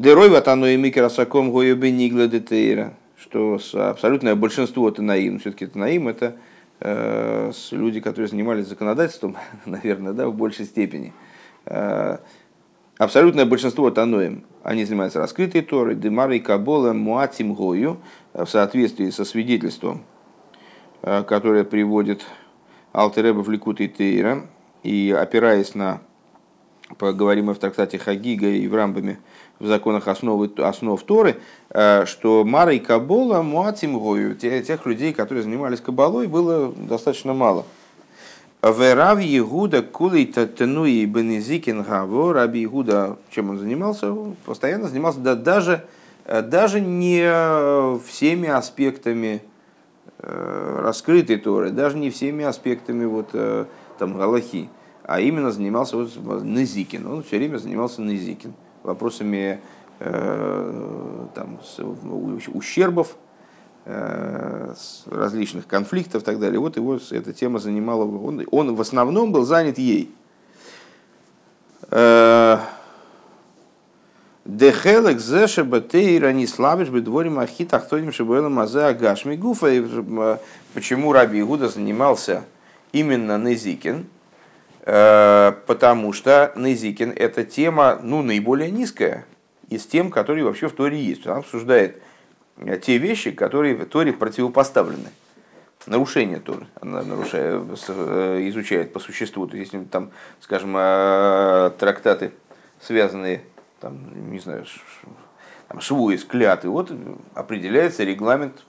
Дерой 0.01 0.29
ватаноим 0.29 0.85
и 0.85 0.91
карасаком 0.91 1.51
гойо 1.51 1.75
бенигла 1.75 2.27
детейра. 2.27 2.93
Что 3.17 3.59
абсолютное 3.73 4.35
большинство 4.35 4.89
танаим, 4.89 5.39
все-таки 5.39 5.67
танаим 5.67 6.07
это 6.07 6.35
Э, 6.83 7.51
люди, 7.69 7.99
которые 7.99 8.27
занимались 8.27 8.65
законодательством, 8.65 9.37
наверное, 9.65 10.13
да, 10.13 10.27
в 10.27 10.33
большей 10.33 10.65
степени. 10.65 11.13
Э, 11.65 12.17
абсолютное 12.97 13.45
большинство 13.45 13.91
таноем, 13.91 14.43
они 14.63 14.83
занимаются 14.83 15.19
раскрытой 15.19 15.61
Торой, 15.61 15.93
Демарой 15.93 16.39
Кабола 16.39 16.93
Муатим 16.93 17.53
Гою, 17.53 17.99
в 18.33 18.47
соответствии 18.47 19.11
со 19.11 19.25
свидетельством, 19.25 20.01
э, 21.03 21.23
которое 21.23 21.65
приводит 21.65 22.25
Алтереба 22.93 23.41
в 23.41 23.49
Ликут 23.51 23.79
и 23.79 23.87
Тейра, 23.87 24.47
и 24.81 25.15
опираясь 25.15 25.75
на, 25.75 26.01
поговорим 26.97 27.45
мы 27.45 27.53
в 27.53 27.59
трактате 27.59 27.99
Хагига 27.99 28.47
и 28.47 28.67
в 28.67 28.73
Рамбаме, 28.73 29.19
в 29.61 29.67
законах 29.67 30.07
основы, 30.07 30.51
основ 30.57 31.01
Торы, 31.03 31.37
э, 31.69 32.05
что 32.05 32.43
Мара 32.43 32.73
и 32.73 32.79
Кабола 32.79 33.43
Муатим 33.43 33.97
Гою, 33.99 34.35
тех 34.35 34.85
людей, 34.85 35.13
которые 35.13 35.43
занимались 35.43 35.79
Кабалой, 35.79 36.27
было 36.27 36.73
достаточно 36.75 37.33
мало. 37.33 37.65
Верав 38.63 39.19
Егуда 39.19 39.81
Кулей 39.81 40.25
Татенуи 40.25 41.05
Бенезикин 41.05 41.83
Гаво, 41.83 42.33
Раби 42.33 42.61
Егуда, 42.61 43.17
чем 43.29 43.51
он 43.51 43.59
занимался? 43.59 44.13
Постоянно 44.45 44.87
занимался, 44.87 45.19
да, 45.19 45.35
даже, 45.35 45.85
э, 46.25 46.41
даже 46.41 46.81
не 46.81 47.99
всеми 48.07 48.49
аспектами 48.49 49.43
э, 50.17 50.79
раскрытой 50.81 51.37
Торы, 51.37 51.69
даже 51.69 51.97
не 51.97 52.09
всеми 52.09 52.45
аспектами 52.45 53.05
вот, 53.05 53.29
там, 53.99 54.17
Галахи, 54.17 54.69
а 55.03 55.19
именно 55.19 55.51
занимался 55.51 55.97
вот, 55.97 56.43
Незикин. 56.43 57.05
Он 57.05 57.23
все 57.23 57.37
время 57.37 57.57
занимался 57.57 58.01
Незикин 58.01 58.53
вопросами 58.83 59.59
э, 59.99 61.27
там, 61.35 61.59
ущербов, 62.53 63.15
э, 63.85 64.73
различных 65.05 65.67
конфликтов 65.67 66.23
и 66.23 66.25
так 66.25 66.39
далее. 66.39 66.59
Вот 66.59 66.77
его 66.77 66.99
эта 67.11 67.33
тема 67.33 67.59
занимала, 67.59 68.03
он, 68.03 68.45
он 68.51 68.75
в 68.75 68.81
основном 68.81 69.31
был 69.31 69.45
занят 69.45 69.77
ей. 69.77 70.13
Э, 71.89 72.59
Дехелек 74.43 75.19
зеше 75.19 75.63
батейра 75.63 76.31
не 76.31 76.47
слабишь 76.47 76.89
бы 76.89 77.01
дворим 77.01 77.37
ахит 77.37 77.73
ахтоним 77.73 78.11
шибуэла 78.11 78.49
мазе 78.49 78.81
агашми 78.81 79.35
гуфа. 79.35 80.39
Почему 80.73 81.13
Раби 81.13 81.39
Игуда 81.41 81.69
занимался 81.69 82.43
именно 82.91 83.37
Незикин? 83.37 84.07
Э, 84.83 85.53
потому 85.67 86.11
что 86.11 86.51
Незикин– 86.55 87.11
это 87.15 87.43
тема 87.43 87.99
ну, 88.01 88.21
наиболее 88.23 88.71
низкая 88.71 89.25
из 89.69 89.85
тем, 89.85 90.09
которые 90.09 90.43
вообще 90.43 90.67
в 90.67 90.73
Торе 90.73 90.99
есть. 90.99 91.27
Он 91.27 91.37
обсуждает 91.37 92.01
э, 92.57 92.79
те 92.79 92.97
вещи, 92.97 93.31
которые 93.31 93.75
в 93.75 93.85
Торе 93.85 94.11
противопоставлены. 94.11 95.09
Нарушение 95.85 96.39
Торы. 96.39 96.67
Она 96.79 97.03
нарушает, 97.03 97.63
э, 97.89 98.47
изучает 98.49 98.91
по 98.93 98.99
существу. 98.99 99.47
То 99.47 99.57
есть, 99.57 99.73
там, 99.91 100.11
скажем, 100.39 100.73
трактаты, 100.73 102.31
связанные, 102.79 103.43
там, 103.79 104.31
не 104.31 104.39
знаю, 104.39 104.65
там, 105.67 105.79
шву 105.79 106.09
из 106.09 106.23
кляты, 106.23 106.69
вот 106.69 106.91
определяется 107.33 108.03
регламент, 108.03 108.63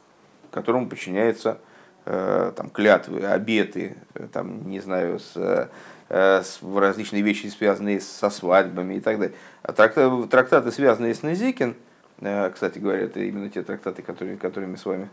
которому 0.51 0.89
подчиняется 0.89 1.59
там, 2.05 2.71
клятвы, 2.73 3.25
обеты, 3.25 3.97
там, 4.33 4.69
не 4.69 4.81
знаю, 4.81 5.21
с 5.21 5.71
различные 6.13 7.23
вещи, 7.23 7.47
связанные 7.47 8.01
со 8.01 8.29
свадьбами 8.29 8.95
и 8.95 9.01
так 9.01 9.19
далее. 9.19 9.35
А 9.63 9.73
трактаты, 9.73 10.29
трактаты 10.29 10.71
связанные 10.71 11.15
с 11.15 11.23
Незикин, 11.23 11.75
э, 12.21 12.51
кстати 12.51 12.79
говоря, 12.79 13.03
это 13.03 13.21
именно 13.21 13.49
те 13.49 13.63
трактаты, 13.63 14.03
которые, 14.03 14.37
мы 14.69 14.77
с 14.77 14.85
вами 14.85 15.09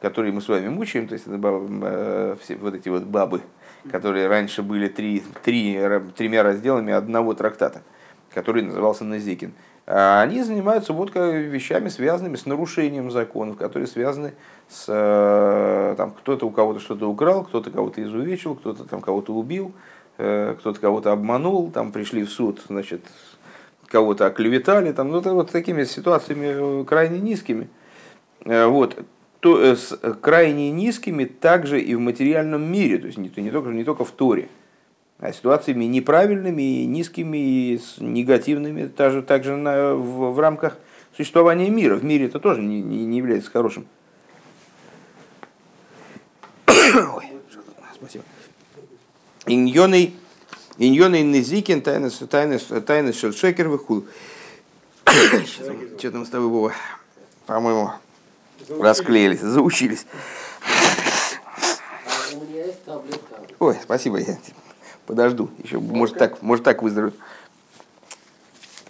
которые 0.00 0.32
мы 0.32 0.40
с 0.40 0.48
вами 0.48 0.68
мучаем, 0.68 1.06
то 1.06 1.12
есть 1.12 1.26
это 1.26 1.36
бабы, 1.36 2.38
все 2.42 2.56
вот 2.56 2.74
эти 2.74 2.88
вот 2.88 3.02
бабы, 3.02 3.42
которые 3.92 4.28
раньше 4.28 4.62
были 4.62 4.88
три, 4.88 5.22
три, 5.44 5.78
тремя 6.16 6.42
разделами 6.42 6.90
одного 6.90 7.34
трактата, 7.34 7.82
который 8.32 8.62
назывался 8.62 9.04
Назикин, 9.04 9.52
а 9.86 10.22
они 10.22 10.42
занимаются 10.42 10.94
вот 10.94 11.14
вещами, 11.14 11.88
связанными 11.88 12.36
с 12.36 12.46
нарушением 12.46 13.10
законов, 13.10 13.56
которые 13.56 13.86
связаны 13.86 14.32
с... 14.68 14.86
Э, 14.88 15.94
там, 15.96 16.12
кто-то 16.12 16.46
у 16.46 16.50
кого-то 16.50 16.80
что-то 16.80 17.10
украл, 17.10 17.44
кто-то 17.44 17.70
кого-то 17.70 18.02
изувечил, 18.02 18.54
кто-то 18.54 18.84
там 18.84 19.00
кого-то 19.00 19.34
убил, 19.34 19.72
э, 19.74 19.89
кто-то 20.60 20.80
кого-то 20.80 21.12
обманул, 21.12 21.70
там 21.70 21.92
пришли 21.92 22.24
в 22.24 22.30
суд, 22.30 22.62
значит, 22.68 23.02
кого-то 23.86 24.26
оклеветали, 24.26 24.92
там, 24.92 25.10
ну, 25.10 25.20
вот 25.20 25.50
такими 25.50 25.84
ситуациями 25.84 26.84
крайне 26.84 27.20
низкими. 27.20 27.68
Э, 28.44 28.66
вот. 28.66 28.98
То, 29.40 29.74
с 29.74 29.96
крайне 30.20 30.70
низкими 30.70 31.24
также 31.24 31.80
и 31.80 31.94
в 31.94 32.00
материальном 32.00 32.70
мире, 32.70 32.98
то 32.98 33.06
есть 33.06 33.16
не, 33.16 33.32
не, 33.36 33.50
только, 33.50 33.70
не 33.70 33.84
только 33.84 34.04
в 34.04 34.10
Торе 34.10 34.48
а 35.20 35.32
ситуациями 35.32 35.84
неправильными, 35.84 36.84
низкими, 36.84 37.36
и 37.36 37.80
негативными, 37.98 38.86
также, 38.86 39.22
также 39.22 39.56
на, 39.56 39.94
в, 39.94 40.32
в 40.32 40.40
рамках 40.40 40.78
существования 41.14 41.68
мира. 41.68 41.96
В 41.96 42.04
мире 42.04 42.26
это 42.26 42.40
тоже 42.40 42.62
не, 42.62 42.80
не, 42.80 43.04
не 43.04 43.18
является 43.18 43.50
хорошим. 43.50 43.86
Ой, 46.66 47.26
спасибо. 47.94 48.24
Иньоный 49.46 50.14
Иньоный 50.78 51.22
Незикин, 51.22 51.82
тайны 51.82 52.10
тайны 52.10 52.58
тайны 52.58 53.12
Шельшекер 53.12 53.68
выхул. 53.68 54.06
Что 55.98 56.10
там 56.10 56.24
с 56.24 56.30
тобой, 56.30 56.48
Вова? 56.48 56.72
По-моему, 57.46 57.92
расклеились, 58.68 59.40
заучились. 59.40 60.06
Ой, 63.58 63.76
спасибо, 63.82 64.18
я 64.18 64.38
подожду, 65.06 65.50
еще 65.62 65.78
может 65.80 66.16
так, 66.16 66.40
может 66.40 66.64
так 66.64 66.82
выздоровеет. 66.82 67.14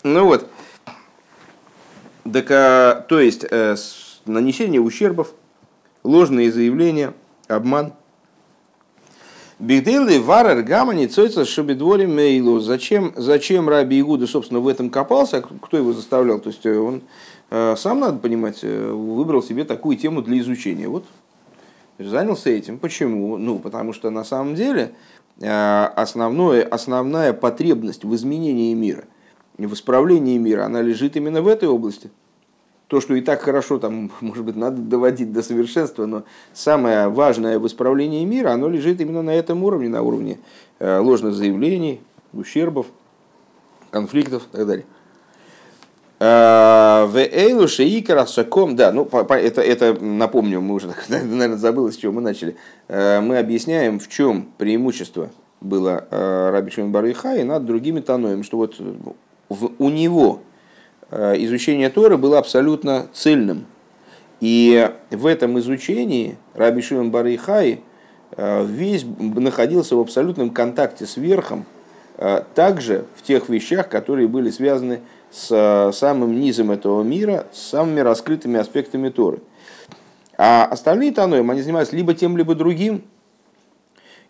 Ну 0.05 0.27
вот, 0.27 0.49
так, 2.33 2.47
а, 2.51 3.05
то 3.09 3.19
есть 3.19 3.45
э, 3.51 3.75
нанесение 4.27 4.81
ущербов, 4.81 5.33
ложные 6.05 6.53
заявления, 6.53 7.15
обман. 7.49 7.95
Бигдейлы 9.61 10.21
варер 10.21 10.63
гамани 10.63 11.05
цойца 11.07 11.45
шабидворе 11.45 12.07
мейлу. 12.07 12.61
Зачем, 12.61 13.13
зачем 13.15 13.69
Раби 13.69 14.01
Игуда, 14.01 14.27
собственно, 14.27 14.59
в 14.59 14.67
этом 14.67 14.89
копался? 14.89 15.43
Кто 15.43 15.77
его 15.77 15.93
заставлял? 15.93 16.41
То 16.41 16.49
есть 16.49 16.65
э, 16.65 16.79
он 16.79 17.03
э, 17.51 17.75
сам, 17.77 18.01
надо 18.01 18.19
понимать, 18.21 18.61
э, 18.63 18.91
выбрал 18.91 19.43
себе 19.43 19.65
такую 19.65 19.99
тему 19.99 20.23
для 20.23 20.39
изучения. 20.39 20.89
Вот 20.89 21.05
занялся 21.99 22.49
этим. 22.49 22.79
Почему? 22.79 23.37
Ну, 23.37 23.59
потому 23.59 23.93
что 23.93 24.09
на 24.09 24.25
самом 24.25 24.55
деле 24.55 24.93
основное, 25.43 26.63
основная 26.63 27.35
потребность 27.35 28.05
в 28.05 28.15
изменении 28.15 28.73
мира, 28.73 29.05
в 29.59 29.75
исправлении 29.75 30.39
мира, 30.39 30.65
она 30.65 30.81
лежит 30.81 31.17
именно 31.17 31.43
в 31.43 31.49
этой 31.49 31.69
области. 31.69 32.11
То, 32.91 33.01
что 33.01 33.15
и 33.15 33.21
так 33.21 33.41
хорошо, 33.41 33.79
там, 33.79 34.11
может 34.21 34.45
быть, 34.45 34.57
надо 34.57 34.83
доводить 34.83 35.33
до 35.33 35.43
совершенства, 35.43 36.07
но 36.07 36.25
самое 36.53 37.09
важное 37.09 37.61
в 37.61 37.67
исправлении 37.69 38.25
мира, 38.25 38.51
оно 38.51 38.69
лежит 38.69 39.01
именно 39.01 39.23
на 39.23 39.31
этом 39.31 39.63
уровне, 39.63 39.89
на 39.89 40.03
уровне 40.03 40.41
э, 40.81 40.99
ложных 40.99 41.35
заявлений, 41.35 42.01
ущербов, 42.33 42.87
конфликтов 43.93 44.43
и 44.53 44.57
так 44.57 44.67
далее. 44.67 44.87
Э, 46.19 47.07
в 47.07 47.17
Эйлу 47.17 47.69
Шеикара 47.69 48.27
Саком, 48.27 48.75
да, 48.75 48.91
ну 48.91 49.09
это, 49.09 49.61
это 49.61 49.95
напомню, 50.03 50.61
мы 50.61 50.75
уже, 50.75 50.93
наверное, 51.09 51.57
забыли, 51.57 51.93
с 51.93 51.97
чего 51.97 52.13
мы 52.13 52.21
начали. 52.21 52.57
Э, 52.89 53.21
мы 53.21 53.39
объясняем, 53.39 54.01
в 54.01 54.09
чем 54.09 54.49
преимущество 54.59 55.31
было 55.61 56.09
Раби 56.11 56.73
Шимон 56.73 56.91
Барыха 56.91 57.45
над 57.45 57.67
другими 57.67 58.01
таноем, 58.01 58.43
что 58.43 58.57
вот 58.57 58.81
у 59.79 59.91
него 59.91 60.41
изучение 61.11 61.91
Торы 61.91 62.17
было 62.17 62.39
абсолютно 62.39 63.09
цельным. 63.13 63.67
И 64.41 64.91
в 65.11 65.27
этом 65.27 65.59
изучении 65.59 66.39
Раби 66.55 66.81
Шимон 66.81 67.11
Барыхай 67.11 67.81
весь 68.37 69.05
находился 69.19 69.97
в 69.97 70.01
абсолютном 70.01 70.51
контакте 70.51 71.05
с 71.05 71.17
верхом, 71.17 71.67
также 72.55 73.05
в 73.17 73.23
тех 73.23 73.49
вещах, 73.49 73.89
которые 73.89 74.29
были 74.29 74.51
связаны 74.51 75.01
с 75.31 75.49
э, 75.51 75.93
самым 75.93 76.41
низом 76.41 76.71
этого 76.71 77.03
мира, 77.03 77.47
с 77.53 77.61
самыми 77.71 78.01
раскрытыми 78.01 78.59
аспектами 78.59 79.09
Торы. 79.09 79.41
А 80.37 80.65
остальные 80.65 81.13
Таноим, 81.13 81.51
они 81.51 81.63
занимались 81.63 81.93
либо 81.93 82.15
тем, 82.15 82.37
либо 82.37 82.55
другим. 82.55 83.03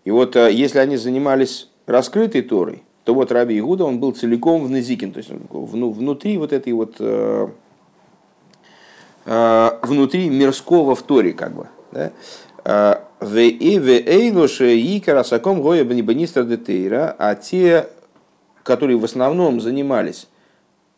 И 0.04 0.10
вот 0.10 0.36
э, 0.36 0.52
если 0.52 0.78
они 0.78 0.96
занимались 0.96 1.68
раскрытой 1.86 2.42
Торой, 2.42 2.82
то 3.04 3.14
вот 3.14 3.32
Раби 3.32 3.58
Игуда, 3.58 3.84
он 3.84 3.98
был 3.98 4.12
целиком 4.12 4.64
в 4.64 4.70
Незикин, 4.70 5.12
то 5.12 5.18
есть 5.18 5.30
внутри 5.50 6.38
вот 6.38 6.52
этой 6.52 6.72
вот, 6.72 6.96
э, 6.98 7.48
внутри 9.82 10.28
мирского 10.28 10.94
в 10.94 11.02
Торе, 11.02 11.32
как 11.32 11.54
бы. 11.54 11.66
Да? 11.92 12.12
А 17.18 17.34
те, 17.34 17.88
которые 18.62 18.98
в 18.98 19.04
основном 19.04 19.60
занимались 19.60 20.28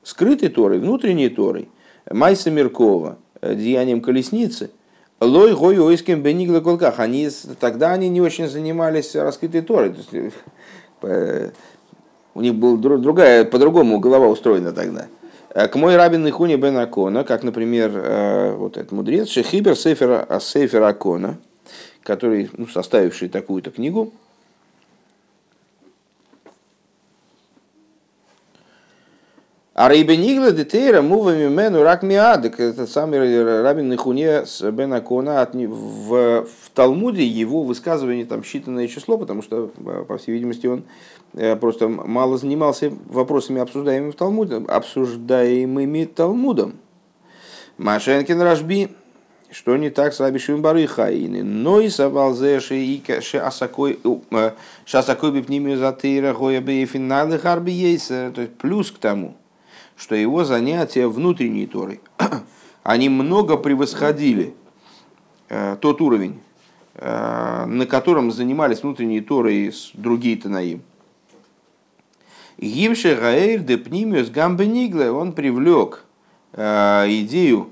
скрытой 0.03 0.49
Торой, 0.49 0.81
внутренней 0.81 1.29
Торой, 1.29 1.69
Майса 2.11 2.51
Меркова, 2.51 3.19
э, 3.41 3.55
деянием 3.55 4.01
колесницы, 4.01 4.71
Лой 5.23 5.55
гой 5.55 5.79
ойским 5.79 6.21
бенигла 6.21 6.59
колках. 6.61 6.99
Они, 6.99 7.31
тогда 7.61 7.93
они 7.93 8.09
не 8.09 8.21
очень 8.21 8.49
занимались 8.49 9.15
раскрытой 9.15 9.62
Торой. 9.62 9.95
Э, 12.35 12.38
у 12.38 12.40
них 12.40 12.55
была 12.55 12.77
другая, 12.77 13.45
по-другому 13.45 14.01
голова 14.01 14.29
устроена 14.29 14.73
тогда. 14.73 15.07
Э, 15.51 15.68
к 15.68 15.77
мой 15.77 15.97
рабин 15.97 16.27
Ихуни 16.27 16.57
бен 16.57 16.77
Акона, 16.77 17.25
как, 17.25 17.42
например, 17.42 18.57
вот 18.57 18.77
этот 18.77 18.92
мудрец, 18.92 19.29
Шехибер 19.29 19.77
Сефер, 19.77 20.27
Сефер 20.40 20.83
Акона, 20.83 21.38
который, 22.03 22.51
ну, 22.57 22.66
составивший 22.66 23.29
такую-то 23.29 23.71
книгу, 23.71 24.12
А 29.75 29.88
Рейбенигла 29.88 30.53
детейра 30.53 31.01
мувами 31.01 31.49
мену 31.49 31.83
рак 31.83 32.03
миадек, 32.03 32.61
это 32.61 32.87
самый 32.87 33.62
Рабин 33.62 33.88
Нихуне 33.88 34.45
с 34.45 34.61
Бен 34.71 34.92
Акона 34.92 35.49
в, 35.51 36.45
в 36.45 36.71
Талмуде 36.75 37.25
его 37.25 37.62
высказывание 37.62 38.27
там 38.27 38.42
считанное 38.42 38.87
число, 38.87 39.16
потому 39.16 39.40
что, 39.40 39.68
по 40.07 40.18
всей 40.18 40.33
видимости, 40.33 40.66
он 40.66 40.81
э, 40.81 40.83
просто 41.61 41.88
мало 41.88 42.37
занимался 42.38 42.92
вопросами, 43.07 43.61
обсуждаемыми 43.61 44.11
в 44.11 44.16
Талмуде, 44.16 44.57
обсуждаемыми 44.57 46.05
Талмудом. 46.05 46.75
Машенкин 47.79 48.40
Рашби, 48.40 48.90
что 49.51 49.77
не 49.77 49.90
так 49.90 50.14
с 50.14 50.21
Раби 50.21 50.38
Шимбары 50.38 50.87
Хаины, 50.87 51.42
но 51.42 51.81
и 51.81 51.88
Савалзе 51.88 52.61
Шасакой 52.61 53.99
э, 54.05 55.31
Бипнимию 55.31 55.79
Затыра 55.79 56.35
Гоя 56.35 56.61
Бейфинады 56.61 57.38
Харби 57.38 57.71
Ейса, 57.71 58.33
то 58.35 58.42
есть 58.42 58.55
плюс 58.55 58.90
к 58.90 58.99
тому– 58.99 59.37
что 59.97 60.14
его 60.14 60.45
занятия 60.45 61.07
внутренней 61.07 61.66
Торой, 61.66 62.01
они 62.83 63.09
много 63.09 63.57
превосходили 63.57 64.55
э, 65.49 65.77
тот 65.81 66.01
уровень, 66.01 66.40
э, 66.95 67.64
на 67.66 67.87
котором 67.87 68.33
занимались 68.33 68.83
внутренней 68.83 69.21
Торой 69.21 69.73
другие 69.95 70.37
Танаим. 70.37 70.83
Гимше 72.62 73.16
Гаэль 73.16 73.64
де 73.64 73.77
Пнимиус 73.77 74.31
Гамбенигле, 74.31 75.11
он 75.11 75.33
привлек 75.33 76.05
э, 76.53 77.07
идею, 77.09 77.70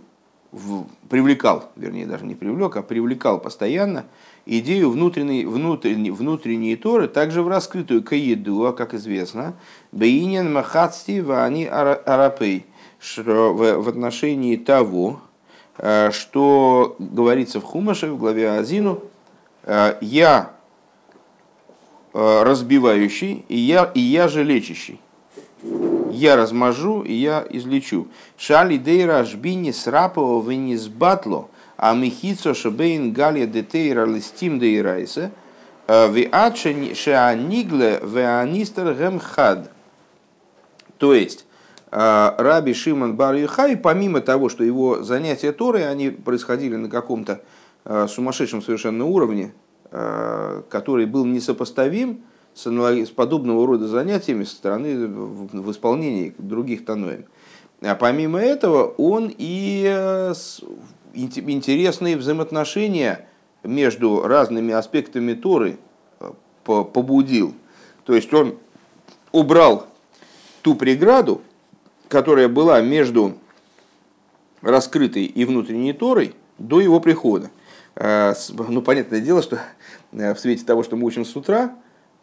привлекал, 1.09 1.71
вернее, 1.77 2.07
даже 2.07 2.27
не 2.27 2.35
привлек, 2.35 2.77
а 2.77 2.83
привлекал 2.83 3.41
постоянно 3.41 4.07
идею 4.47 4.91
внутренней, 4.91 5.45
внутренней, 5.47 6.11
внутренней 6.11 6.75
Торы, 6.75 7.07
также 7.07 7.43
в 7.43 7.49
раскрытую 7.49 8.03
Каеду, 8.03 8.75
как 8.77 8.95
известно, 8.95 9.55
Бейнин 9.93 10.53
Махацти 10.53 11.21
Вани 11.21 11.67
Арапей, 11.67 12.67
в 13.17 13.89
отношении 13.89 14.57
того, 14.57 15.21
э, 15.79 16.11
что 16.11 16.97
говорится 16.99 17.61
в 17.61 17.65
Хумаше, 17.65 18.09
в 18.09 18.19
главе 18.19 18.51
Азину, 18.59 19.05
э, 19.63 19.99
я 20.01 20.51
разбивающий, 22.13 23.45
и 23.49 23.57
я, 23.57 23.91
и 23.95 24.01
я 24.01 24.29
же 24.29 24.43
лечащий. 24.45 25.01
Я 26.11 26.37
размажу, 26.37 27.03
и 27.03 27.13
я 27.13 27.47
излечу. 27.51 28.09
Шали 28.37 28.77
дейра 28.77 29.25
жбини 29.25 29.73
срапова 29.73 30.43
венис 30.49 30.89
батло– 30.89 31.49
а 31.83 31.95
михицо 31.95 32.53
шебейн 32.53 33.11
галия 33.11 33.47
детейра 33.47 34.05
листим 34.05 34.59
дейрайса, 34.59 35.31
э, 35.87 36.13
шеанигле 36.95 38.01
веанистер 38.03 38.93
гемхад. 38.93 39.71
То 40.99 41.15
есть, 41.15 41.47
э, 41.91 42.35
Раби 42.37 42.75
Шимон 42.75 43.17
Бар 43.17 43.35
Юхай, 43.37 43.79
помимо 43.79 44.21
того, 44.21 44.51
что 44.51 44.63
его 44.63 45.03
занятия 45.03 45.53
Торой, 45.53 45.89
они 45.89 46.11
происходили 46.11 46.77
на 46.77 46.91
каком-то 46.91 47.41
сумасшедшем 48.09 48.61
совершенно 48.61 49.07
уровне, 49.07 49.55
который 49.91 51.07
был 51.07 51.25
несопоставим 51.25 52.23
с, 52.55 52.67
с 52.67 53.11
подобного 53.11 53.67
рода 53.67 53.89
занятиями 53.89 54.45
со 54.45 54.55
стороны 54.55 55.07
в 55.07 55.71
исполнении 55.71 56.33
других 56.39 56.85
таноем. 56.85 57.25
А 57.83 57.95
помимо 57.97 58.39
этого, 58.39 58.85
он 58.99 59.35
и 59.37 59.85
интересные 61.15 62.17
взаимоотношения 62.17 63.27
между 63.63 64.23
разными 64.23 64.73
аспектами 64.73 65.35
Торы 65.35 65.79
побудил. 66.65 67.55
То 68.05 68.15
есть 68.15 68.33
он 68.33 68.59
убрал 69.33 69.87
ту 70.63 70.75
преграду, 70.75 71.43
которая 72.09 72.49
была 72.49 72.81
между 72.81 73.37
раскрытой 74.63 75.25
и 75.25 75.45
внутренней 75.45 75.93
Торой 75.93 76.35
до 76.59 76.81
его 76.81 77.01
прихода. 77.01 77.51
Э, 77.95 78.35
ну, 78.69 78.83
понятное 78.83 79.21
дело, 79.21 79.43
что 79.43 79.57
э, 79.57 79.61
в 80.13 80.37
свете 80.37 80.65
того, 80.65 80.83
что 80.83 80.97
мы 80.97 81.07
учим 81.07 81.25
с 81.25 81.35
утра, 81.37 81.77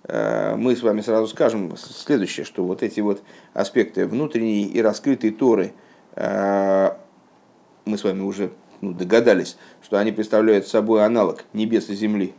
э, 0.04 0.56
мы 0.56 0.76
с 0.76 0.84
вами 0.84 1.02
сразу 1.02 1.28
скажем 1.28 1.76
следующее, 1.78 2.46
что 2.46 2.64
вот 2.66 2.84
эти 2.84 3.00
вот 3.00 3.22
аспекты 3.54 4.06
внутренней 4.06 4.66
и 4.66 4.82
раскрытой 4.82 5.32
Торы, 5.32 5.74
мы 6.16 6.96
с 7.96 8.04
вами 8.04 8.22
уже 8.22 8.50
ну, 8.82 8.92
догадались, 8.92 9.58
что 9.84 10.00
они 10.00 10.12
представляют 10.12 10.68
собой 10.68 11.06
аналог 11.06 11.46
небес 11.54 11.90
и 11.90 11.94
земли 11.94 12.34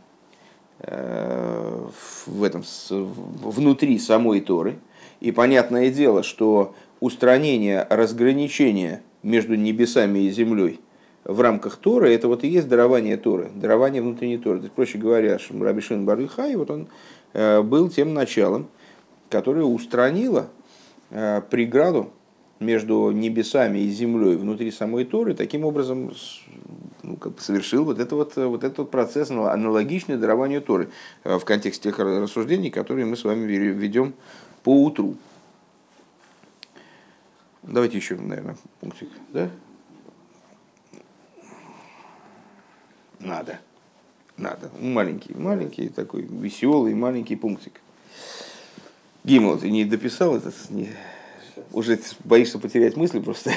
в 0.79 2.43
этом, 2.43 2.63
внутри 2.89 3.97
самой 3.99 4.41
Торы. 4.41 4.79
И 5.21 5.31
понятное 5.31 5.89
дело, 5.91 6.23
что 6.23 6.75
устранение 6.99 7.87
разграничения 7.89 9.01
между 9.23 9.55
небесами 9.55 10.19
и 10.19 10.29
землей 10.29 10.79
в 11.23 11.41
рамках 11.41 11.77
Торы, 11.77 12.13
это 12.13 12.27
вот 12.27 12.43
и 12.43 12.47
есть 12.47 12.67
дарование 12.67 13.17
Торы, 13.17 13.49
дарование 13.53 14.01
внутренней 14.01 14.37
Торы. 14.37 14.59
То 14.59 14.63
есть, 14.65 14.75
проще 14.75 14.97
говоря, 14.97 15.37
Рабишин 15.59 16.05
Барыхай, 16.05 16.55
вот 16.55 16.69
он 16.71 16.87
э, 17.33 17.61
был 17.61 17.89
тем 17.89 18.13
началом, 18.13 18.67
которое 19.29 19.63
устранило 19.63 20.47
э, 21.11 21.41
преграду 21.49 22.11
между 22.59 23.11
небесами 23.11 23.79
и 23.79 23.89
землей 23.89 24.35
внутри 24.35 24.71
самой 24.71 25.05
Торы, 25.05 25.33
таким 25.33 25.65
образом 25.65 26.11
ну, 27.03 27.15
как 27.15 27.35
бы 27.35 27.41
совершил 27.41 27.85
вот, 27.85 27.99
это 27.99 28.15
вот, 28.15 28.35
вот 28.35 28.63
этот 28.63 28.91
процесс 28.91 29.31
аналогичный 29.31 30.17
дарованию 30.17 30.61
Торы 30.61 30.89
э, 31.23 31.37
в 31.37 31.45
контексте 31.45 31.89
тех 31.89 31.99
рассуждений, 31.99 32.69
которые 32.69 33.05
мы 33.05 33.15
с 33.15 33.23
вами 33.23 33.45
ведем 33.45 34.13
по 34.63 34.83
утру. 34.83 35.15
Давайте 37.63 37.97
еще, 37.97 38.15
наверное, 38.15 38.57
пунктик, 38.79 39.09
да? 39.31 39.49
Надо. 43.19 43.59
Надо. 44.37 44.69
Маленький, 44.79 45.33
маленький 45.33 45.89
такой 45.89 46.21
веселый 46.21 46.93
маленький 46.93 47.35
пунктик. 47.35 47.81
Гимл, 49.23 49.57
ты 49.57 49.69
не 49.69 49.85
дописал 49.85 50.37
этот? 50.37 50.55
Не... 50.69 50.89
Уже 51.73 51.99
боишься 52.23 52.57
потерять 52.57 52.95
мысли 52.95 53.19
просто. 53.19 53.51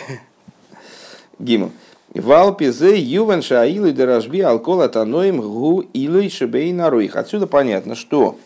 Гимл. 1.38 1.70
Валпи 2.14 2.70
зе 2.70 2.98
ювен 2.98 3.42
шаилы 3.42 3.92
дорожби 3.92 4.40
алкола 4.40 4.88
таноим 4.88 5.40
гу 5.40 5.80
илой 5.80 6.28
шебей 6.28 6.72
наруих. 6.72 7.16
Отсюда 7.16 7.46
понятно, 7.46 7.94
что 7.94 8.38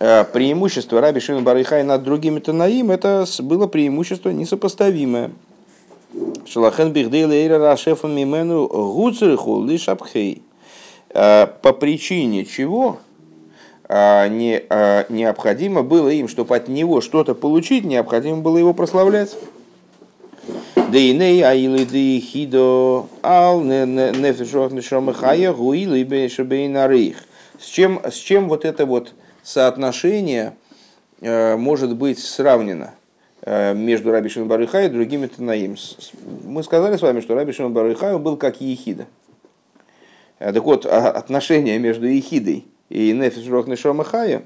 Э, 0.00 0.24
преимущество 0.24 1.00
Раби 1.00 1.18
Шимон 1.18 1.42
Барыхай 1.42 1.82
над 1.82 2.04
другими 2.04 2.38
Танаим, 2.38 2.92
это 2.92 3.26
было 3.40 3.66
преимущество 3.66 4.30
несопоставимое. 4.30 5.32
Шалахен 6.46 6.92
бихдейл 6.92 7.30
эйра 7.30 7.58
рашефа 7.58 8.06
мимену 8.06 8.66
гуцерху 8.68 9.64
лишапхей. 9.64 10.42
Э, 11.10 11.46
по 11.62 11.72
причине 11.72 12.44
чего 12.44 12.98
э, 13.88 14.28
не, 14.28 14.62
необходимо 15.12 15.82
было 15.82 16.08
им, 16.08 16.28
чтобы 16.28 16.56
от 16.56 16.68
него 16.68 17.00
что-то 17.00 17.34
получить, 17.34 17.84
необходимо 17.84 18.38
было 18.38 18.58
его 18.58 18.74
прославлять. 18.74 19.36
Дейней 20.90 21.42
аилы 21.42 21.84
ди 21.84 22.18
хидо 22.20 23.06
ал 23.22 23.62
нефешох 23.62 24.72
нишамахая 24.72 25.52
гуилы 25.52 26.02
бешебейнарих. 26.02 27.16
С 27.60 27.66
чем, 27.66 28.00
с 28.08 28.14
чем 28.14 28.48
вот 28.48 28.64
это 28.64 28.86
вот 28.86 29.12
соотношение 29.42 30.54
э, 31.20 31.56
может 31.56 31.96
быть 31.96 32.18
сравнено 32.18 32.94
между 33.74 34.10
Раби 34.10 34.28
Шимон 34.28 34.48
Барыхай 34.48 34.86
и 34.86 34.90
другими 34.90 35.26
Танаим. 35.26 35.76
Мы 36.44 36.62
сказали 36.62 36.96
с 36.96 37.02
вами, 37.02 37.20
что 37.20 37.34
Раби 37.34 37.52
Шимон 37.52 37.72
Барыхай 37.72 38.18
был 38.18 38.36
как 38.36 38.60
Ехида. 38.60 39.06
Э, 40.38 40.52
так 40.52 40.64
вот, 40.64 40.86
а, 40.86 41.10
отношения 41.10 41.78
между 41.78 42.06
Ехидой 42.06 42.66
и 42.88 43.12
Нефис 43.12 43.48
Рохнешома 43.48 44.04
Хая, 44.04 44.42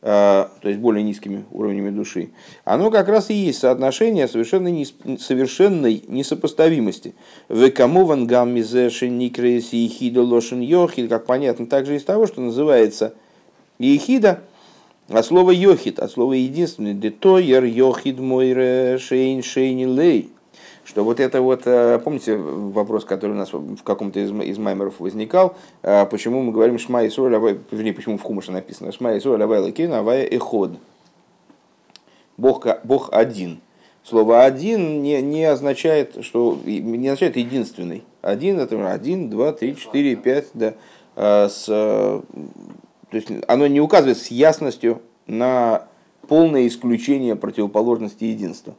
то 0.00 0.48
есть 0.62 0.78
более 0.78 1.02
низкими 1.02 1.44
уровнями 1.50 1.90
души, 1.90 2.30
оно 2.64 2.88
как 2.92 3.08
раз 3.08 3.30
и 3.30 3.34
есть 3.34 3.58
соотношение 3.58 4.28
совершенно 4.28 4.68
не, 4.68 4.86
совершенной 5.18 6.04
несопоставимости. 6.06 7.14
Векамован 7.48 8.28
гаммизеши 8.28 9.08
никрейси 9.08 9.74
ехида 9.74 10.22
лошен 10.22 10.60
йохид, 10.60 11.08
как 11.08 11.26
понятно, 11.26 11.66
также 11.66 11.96
из 11.96 12.04
того, 12.04 12.28
что 12.28 12.40
называется– 12.40 13.14
Ехида, 13.78 14.40
а 15.08 15.22
слово 15.22 15.52
йохид, 15.52 15.98
от 15.98 16.10
слова 16.10 16.34
единственный, 16.34 16.94
детойер 16.94 17.64
йохид 17.64 18.18
мой 18.18 18.98
шейн 18.98 19.42
шейни 19.42 19.84
лей. 19.84 20.30
Что 20.84 21.04
вот 21.04 21.20
это 21.20 21.42
вот, 21.42 21.62
э, 21.66 21.98
помните 22.02 22.36
вопрос, 22.36 23.04
который 23.04 23.32
у 23.32 23.34
нас 23.34 23.52
в 23.52 23.82
каком-то 23.82 24.20
из, 24.20 24.30
из 24.30 24.56
маймеров 24.56 25.00
возникал, 25.00 25.54
э, 25.82 26.06
почему 26.06 26.42
мы 26.42 26.50
говорим 26.50 26.78
Шма 26.78 27.04
и 27.04 27.10
Соль, 27.10 27.32
вернее, 27.70 27.92
почему 27.92 28.16
в 28.16 28.22
Хумаше 28.22 28.52
написано 28.52 28.90
Шма 28.90 29.12
и 29.14 29.20
Соль, 29.20 29.42
Авай 29.42 29.60
Лакин, 29.60 29.92
Авай 29.92 30.24
Эход. 30.24 30.78
Бог, 32.38 32.66
Бог 32.84 33.10
один. 33.12 33.60
Слово 34.02 34.44
один 34.44 35.02
не, 35.02 35.20
не 35.20 35.44
означает, 35.44 36.24
что 36.24 36.58
не 36.64 37.08
означает 37.08 37.36
единственный. 37.36 38.04
Один 38.22 38.58
это 38.58 38.90
один, 38.90 39.28
два, 39.28 39.52
три, 39.52 39.76
четыре, 39.76 40.16
пять, 40.16 40.46
да, 40.54 40.72
э, 41.16 41.48
с 41.50 42.22
то 43.10 43.16
есть 43.16 43.28
оно 43.46 43.66
не 43.66 43.80
указывает 43.80 44.18
с 44.18 44.28
ясностью 44.28 45.02
на 45.26 45.86
полное 46.26 46.66
исключение 46.66 47.36
противоположности 47.36 48.24
единства, 48.24 48.74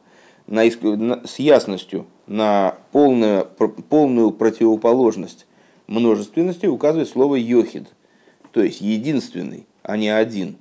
на, 0.46 0.62
на, 0.82 1.26
с 1.26 1.38
ясностью 1.38 2.06
на 2.26 2.76
полную, 2.92 3.46
полную 3.88 4.30
противоположность 4.30 5.46
множественности 5.86 6.66
указывает 6.66 7.08
слово 7.08 7.34
йохид, 7.36 7.88
то 8.52 8.62
есть 8.62 8.80
единственный, 8.80 9.66
а 9.82 9.96
не 9.96 10.08
один. 10.08 10.56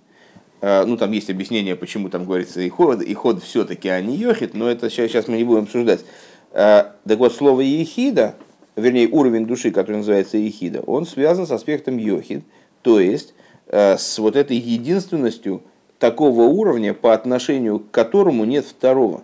А, 0.61 0.85
ну, 0.85 0.97
там 0.97 1.11
есть 1.11 1.29
объяснение, 1.29 1.75
почему 1.75 2.09
там 2.09 2.25
говорится 2.25 2.61
и 2.61 2.69
ход, 2.69 3.01
и 3.01 3.13
ход 3.13 3.43
все-таки, 3.43 3.87
а 3.89 4.01
не 4.01 4.15
йохид, 4.15 4.53
но 4.53 4.69
это 4.69 4.89
сейчас, 4.89 5.11
сейчас 5.11 5.27
мы 5.27 5.37
не 5.37 5.43
будем 5.43 5.63
обсуждать. 5.63 6.03
А, 6.51 6.95
так 7.07 7.19
вот, 7.19 7.33
слово 7.33 7.61
ехида, 7.61 8.35
вернее, 8.75 9.07
уровень 9.07 9.45
души, 9.45 9.71
который 9.71 9.97
называется 9.97 10.37
ехида, 10.37 10.81
он 10.81 11.05
связан 11.05 11.45
с 11.45 11.51
аспектом 11.51 11.97
йохид, 11.97 12.43
то 12.81 12.99
есть 12.99 13.33
с 13.71 14.17
вот 14.17 14.35
этой 14.35 14.57
единственностью 14.57 15.61
такого 15.99 16.43
уровня, 16.43 16.93
по 16.93 17.13
отношению 17.13 17.79
к 17.79 17.91
которому 17.91 18.45
нет 18.45 18.65
второго. 18.65 19.23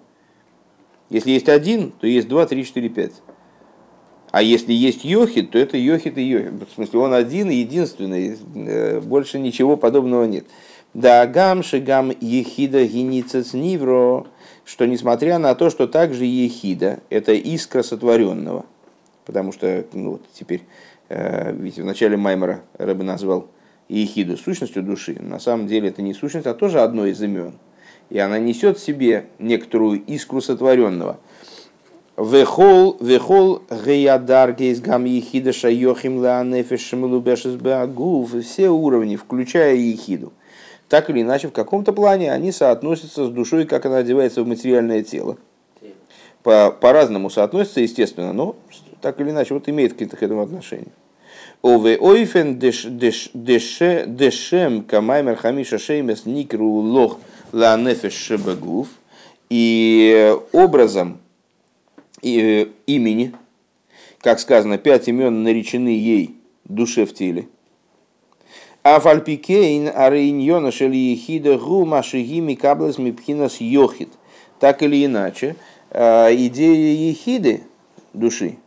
Если 1.10 1.32
есть 1.32 1.50
один, 1.50 1.92
то 1.92 2.08
есть 2.08 2.28
два, 2.28 2.46
три, 2.46 2.66
четыре, 2.66 2.90
пять. 2.90 3.14
А 4.32 4.42
если 4.42 4.74
есть 4.74 5.06
йохид, 5.06 5.52
то 5.52 5.58
это 5.58 5.78
йохид 5.78 6.18
и 6.18 6.24
йохид. 6.24 6.68
В 6.70 6.74
смысле, 6.74 7.00
он 7.00 7.14
один 7.14 7.50
и 7.50 7.56
единственный, 7.56 8.38
э, 8.56 9.00
больше 9.00 9.40
ничего 9.40 9.78
подобного 9.78 10.26
нет. 10.26 10.46
Да 10.94 11.26
гам 11.26 11.64
шигам 11.64 12.12
ехида 12.20 12.86
геницец 12.86 13.54
нивро, 13.54 14.28
что 14.66 14.86
несмотря 14.86 15.40
на 15.40 15.56
то, 15.56 15.70
что 15.70 15.88
также 15.88 16.26
ехида, 16.26 17.00
это 17.10 17.34
искра 17.34 17.82
сотворенного, 17.82 18.66
потому 19.26 19.54
что, 19.54 19.86
ну 19.94 20.12
вот 20.14 20.24
теперь, 20.34 20.64
э, 21.08 21.54
видите, 21.54 21.84
в 21.84 21.86
начале 21.86 22.18
Маймера 22.18 22.62
Рэбе 22.78 23.04
назвал 23.04 23.48
ехиду, 23.88 24.38
сущностью 24.38 24.84
души. 24.84 25.18
На 25.20 25.40
самом 25.40 25.68
деле 25.68 25.90
это 25.90 26.02
не 26.02 26.14
сущность, 26.14 26.48
а 26.48 26.54
тоже 26.54 26.82
одно 26.82 27.06
из 27.06 27.22
имен. 27.22 27.54
И 28.10 28.20
она 28.20 28.40
несет 28.40 28.78
в 28.78 28.84
себе 28.84 29.28
некоторую 29.40 30.04
искру 30.04 30.42
сотворенного. 30.42 31.20
Вехол, 32.18 32.98
вехол, 33.02 33.62
геядар, 33.70 34.54
гейсгам, 34.54 35.06
ехида, 35.06 35.52
шайохим, 35.52 36.24
леанефеш, 36.24 36.82
шамилубешес, 36.82 37.56
беагув, 37.56 38.34
все 38.42 38.70
уровни, 38.70 39.18
включая 39.18 39.76
ехиду. 39.76 40.32
Так 40.88 41.10
или 41.10 41.24
иначе, 41.24 41.48
в 41.48 41.52
каком-то 41.52 41.94
плане 41.94 42.32
они 42.32 42.52
соотносятся 42.52 43.26
с 43.26 43.30
душой, 43.30 43.66
как 43.66 43.86
она 43.86 43.98
одевается 43.98 44.44
в 44.44 44.48
материальное 44.48 45.04
тело. 45.04 45.38
По, 46.44 46.72
по-разному 46.72 47.30
соотносятся, 47.30 47.82
естественно, 47.82 48.32
но 48.32 48.56
так 49.02 49.20
или 49.20 49.32
иначе 49.32 49.56
вот 49.56 49.68
имеет 49.68 49.94
к 49.94 50.24
этому 50.24 50.42
отношения. 50.42 50.92
Ове 51.66 51.98
ойфен 51.98 52.60
дешем 52.60 54.84
камаймер 54.84 55.36
хамиша 55.36 55.80
шеймес 55.80 56.28
никру 56.28 56.68
лох 56.68 57.18
ла 57.52 57.76
нефеш 57.76 58.14
шебагуф. 58.14 58.88
И 59.50 60.32
образом 60.52 61.18
имени, 62.22 63.34
как 64.20 64.40
сказано, 64.40 64.78
пять 64.78 65.08
имен 65.08 65.42
наречены 65.42 65.88
ей 65.88 66.36
душе 66.66 67.08
в 67.08 67.16
теле. 67.16 67.48
А 68.84 69.00
фальпикейн 69.00 69.90
арейньона 69.92 70.72
шели 70.72 70.98
ехида 70.98 71.58
гу 71.58 71.84
машигими 71.86 72.54
каблас 72.54 73.00
мипхинас 73.00 73.60
йохид. 73.60 74.10
Так 74.60 74.84
или 74.84 75.04
иначе, 75.04 75.56
идея 75.92 77.10
ехиды 77.10 77.64
души, 78.14 78.58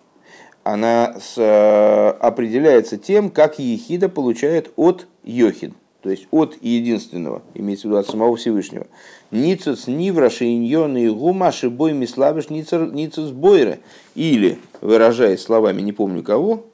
она 0.73 1.17
с, 1.19 2.13
определяется 2.21 2.99
тем, 2.99 3.31
как 3.31 3.59
ехида 3.59 4.09
получает 4.09 4.71
от 4.77 5.07
йохид 5.25 5.73
то 6.01 6.11
есть 6.11 6.29
от 6.31 6.57
единственного, 6.63 7.43
имеется 7.55 7.89
в 7.89 7.91
виду 7.91 7.99
от 7.99 8.07
самого 8.07 8.37
Всевышнего. 8.37 8.87
Ницец 9.33 9.89
нивра 9.89 10.31
шейньон 10.31 10.97
и 10.97 11.09
гума 11.09 11.51
шибой 11.51 11.93
миславиш 11.93 12.51
ницец 12.51 13.31
бойре. 13.31 13.81
Или, 14.15 14.59
выражаясь 14.81 15.43
словами 15.43 15.83
не 15.83 15.93
помню 15.93 16.23
кого, 16.23 16.67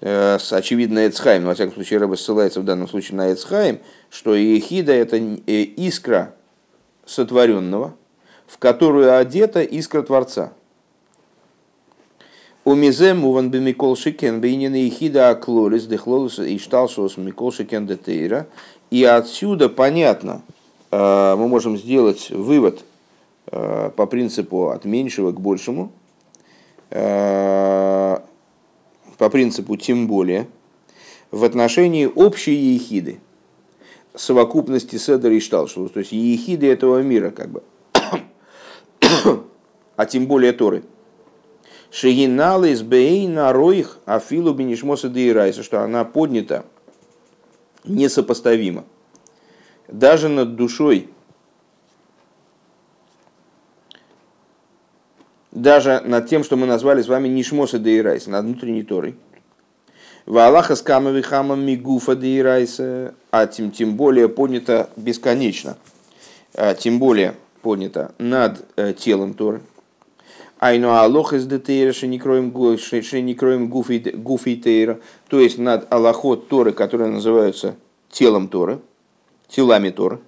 э, 0.00 0.38
очевидно 0.50 1.06
Эцхайм, 1.06 1.44
во 1.44 1.54
всяком 1.54 1.74
случае 1.74 2.00
Рэба 2.00 2.14
ссылается 2.14 2.60
в 2.60 2.64
данном 2.64 2.88
случае 2.88 3.18
на 3.18 3.32
Эцхайм, 3.32 3.78
что 4.08 4.34
Ехида 4.34 4.92
это 4.92 5.18
э, 5.18 5.62
искра 5.76 6.34
сотворенного, 7.04 7.94
в 8.46 8.58
которую 8.58 9.16
одета 9.16 9.62
искра 9.62 10.02
Творца. 10.02 10.52
У 12.64 12.74
мизе 12.74 13.12
муван 13.14 13.50
бы 13.50 13.58
микол 13.58 13.96
шикен 13.96 14.40
бейнина 14.40 14.86
и 14.86 14.88
хида 14.88 15.30
аклолис 15.30 15.86
дехлолис 15.86 16.38
и 16.38 16.58
шталшос 16.58 17.16
микол 17.16 17.50
шикен 17.50 17.86
детейра. 17.86 18.46
И 18.90 19.02
отсюда 19.02 19.68
понятно, 19.68 20.42
э, 20.92 21.34
мы 21.36 21.48
можем 21.48 21.76
сделать 21.76 22.30
вывод 22.30 22.84
э, 23.50 23.90
по 23.96 24.06
принципу 24.06 24.68
от 24.68 24.84
меньшего 24.84 25.32
к 25.32 25.40
большему, 25.40 25.90
э, 26.90 28.18
по 29.18 29.30
принципу 29.30 29.76
тем 29.76 30.06
более, 30.06 30.46
в 31.32 31.42
отношении 31.44 32.06
общей 32.06 32.54
ехиды, 32.54 33.18
совокупности 34.14 34.96
Седра 34.96 35.32
и 35.32 35.40
Шталшус, 35.40 35.90
то 35.90 35.98
есть 35.98 36.12
ехиды 36.12 36.70
этого 36.70 37.02
мира, 37.02 37.30
как 37.30 37.48
бы, 37.48 37.62
а 39.96 40.06
тем 40.06 40.26
более 40.26 40.52
Торы– 40.52 40.84
Шегиналы 41.92 42.70
из 42.70 42.80
Бейна 42.82 43.52
Роих 43.52 43.98
Афилу 44.06 44.54
Бенишмоса 44.54 45.10
Дейрайса, 45.10 45.62
что 45.62 45.82
она 45.82 46.06
поднята 46.06 46.64
несопоставимо. 47.84 48.86
Даже 49.88 50.30
над 50.30 50.56
душой, 50.56 51.10
даже 55.50 56.00
над 56.00 56.28
тем, 56.28 56.44
что 56.44 56.56
мы 56.56 56.66
назвали 56.66 57.02
с 57.02 57.08
вами 57.08 57.28
Нишмоса 57.28 57.78
Дейрайса, 57.78 58.30
над 58.30 58.46
внутренней 58.46 58.84
Торой. 58.84 59.14
В 60.24 60.38
Аллаха 60.38 60.76
с 60.76 60.80
Камовихамом 60.80 61.60
Мигуфа 61.60 62.16
Дейрайса, 62.16 63.14
а 63.30 63.46
тем, 63.46 63.70
тем 63.70 63.96
более 63.96 64.30
поднята 64.30 64.88
бесконечно, 64.96 65.76
а 66.54 66.72
тем 66.72 66.98
более 66.98 67.34
поднята 67.62 68.14
над 68.18 68.64
э, 68.76 68.92
телом 68.92 69.34
Торы. 69.34 69.62
Айну 70.58 70.90
алох 70.90 71.32
из 71.32 71.46
детейра 71.46 71.92
шеникроем 71.92 72.50
гуфи 73.68 74.56
тейра, 74.56 75.00
то 75.28 75.40
есть 75.40 75.58
над 75.58 75.92
аллахот 75.92 76.48
Торы, 76.48 76.72
которые 76.72 77.10
называются 77.10 77.76
телом 78.10 78.48
Торы, 78.48 78.80
телами 79.48 79.90
Торы. 79.90 80.20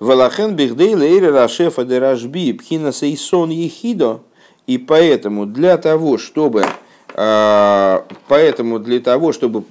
Валахен 0.00 0.54
бихдей 0.54 0.94
лейра 0.94 1.32
рашефа 1.32 1.84
де 1.84 2.54
пхина 2.54 2.92
сейсон 2.92 3.50
ехидо. 3.50 4.20
И 4.66 4.76
поэтому 4.76 5.46
для 5.46 5.78
того, 5.78 6.18
чтобы 6.18 6.66
а, 7.14 8.06
поэтому 8.28 8.78
для 8.78 9.00
того, 9.00 9.32
чтобы 9.32 9.64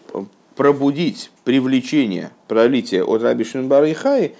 пробудить 0.55 1.31
привлечение, 1.43 2.31
пролитие 2.47 3.05
от 3.05 3.21
Раби 3.21 3.43
Шинбара 3.43 3.87
и 3.87 3.93
Хай, 3.93 4.35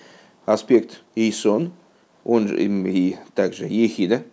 аспект 0.48 1.02
Эйсон– 1.16 1.72
он 2.28 2.50
же 2.50 2.62
и 2.62 3.16
также 3.34 3.66
Ехида. 3.66 4.24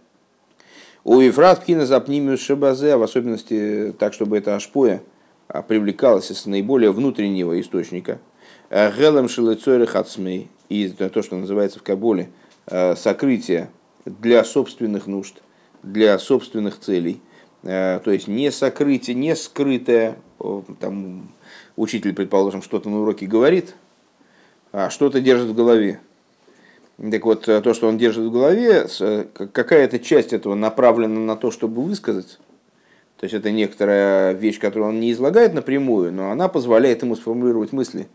У 1.04 1.20
Ефрат 1.20 1.62
Пхина 1.62 1.86
запнимиус 1.86 2.40
Шабазе, 2.40 2.96
в 2.96 3.02
особенности 3.02 3.94
так, 3.98 4.12
чтобы 4.12 4.36
это 4.36 4.56
Ашпоя 4.56 5.00
а, 5.46 5.62
привлекалось 5.62 6.30
из 6.32 6.44
наиболее 6.46 6.90
внутреннего 6.90 7.58
источника. 7.60 8.18
Гелем 8.70 9.28
Шилецойры 9.28 9.86
Хацмей, 9.86 10.48
и 10.68 10.88
то, 10.88 11.22
что 11.22 11.36
называется 11.36 11.78
в 11.78 11.84
Кабуле, 11.84 12.30
а, 12.66 12.96
сокрытие 12.96 13.70
для 14.06 14.42
собственных 14.42 15.06
нужд, 15.06 15.40
для 15.84 16.18
собственных 16.18 16.80
целей. 16.80 17.20
А, 17.62 18.00
то 18.00 18.10
есть 18.10 18.26
не 18.26 18.50
сокрытие, 18.50 19.14
не 19.14 19.36
скрытое, 19.36 20.16
там 20.80 21.28
учитель, 21.76 22.12
предположим, 22.12 22.60
что-то 22.60 22.88
на 22.88 23.02
уроке 23.02 23.26
говорит, 23.26 23.76
а 23.76 23.83
что-то 24.90 25.20
держит 25.20 25.48
в 25.48 25.54
голове. 25.54 26.00
Так 26.98 27.24
вот, 27.24 27.48
э, 27.48 27.60
то, 27.60 27.74
что 27.74 27.88
он 27.88 27.98
держит 27.98 28.24
в 28.24 28.30
голове, 28.30 28.86
э, 29.00 29.24
какая-то 29.52 29.98
часть 29.98 30.32
этого 30.32 30.54
направлена 30.54 31.18
на 31.18 31.36
то, 31.36 31.50
чтобы 31.50 31.82
высказать. 31.82 32.38
То 33.18 33.24
есть 33.24 33.34
это 33.34 33.50
некоторая 33.50 34.32
вещь, 34.32 34.60
которую 34.60 34.90
он 34.90 35.00
не 35.00 35.12
излагает 35.12 35.54
напрямую, 35.54 36.12
но 36.12 36.30
она 36.30 36.48
позволяет 36.48 37.02
ему 37.02 37.16
сформулировать 37.16 37.72
мысли 37.72 38.06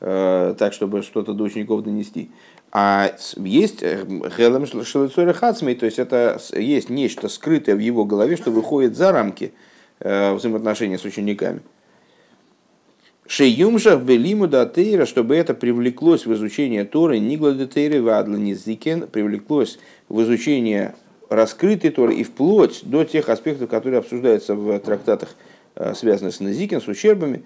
э, 0.00 0.54
так, 0.56 0.72
чтобы 0.72 1.02
что-то 1.02 1.32
до 1.32 1.44
учеников 1.44 1.82
донести. 1.82 2.30
А 2.70 3.12
есть 3.36 3.80
хелем 3.80 5.32
хацмей, 5.32 5.74
то 5.74 5.86
есть 5.86 5.98
это 5.98 6.38
есть 6.52 6.90
нечто 6.90 7.28
скрытое 7.28 7.74
в 7.76 7.80
его 7.80 8.04
голове, 8.04 8.36
что 8.36 8.50
выходит 8.50 8.96
за 8.96 9.10
рамки 9.10 9.54
взаимоотношения 10.00 10.98
с 10.98 11.04
учениками. 11.04 11.60
Шеюмшах 13.28 14.00
белиму 14.00 14.48
да 14.48 14.64
тейра, 14.64 15.04
чтобы 15.04 15.36
это 15.36 15.52
привлеклось 15.52 16.24
в 16.24 16.32
изучение 16.32 16.86
Торы, 16.86 17.18
нигла 17.18 17.52
да 17.52 17.66
тейры 17.66 18.00
вадла 18.00 18.36
низикен, 18.36 19.06
привлеклось 19.06 19.78
в 20.08 20.22
изучение 20.22 20.94
раскрытой 21.28 21.90
Торы 21.90 22.14
и 22.14 22.24
вплоть 22.24 22.80
до 22.84 23.04
тех 23.04 23.28
аспектов, 23.28 23.68
которые 23.68 23.98
обсуждаются 23.98 24.54
в 24.54 24.78
трактатах, 24.78 25.36
э, 25.74 25.92
связанных 25.94 26.34
с 26.34 26.40
Назикен, 26.40 26.80
с 26.80 26.88
ущербами. 26.88 27.42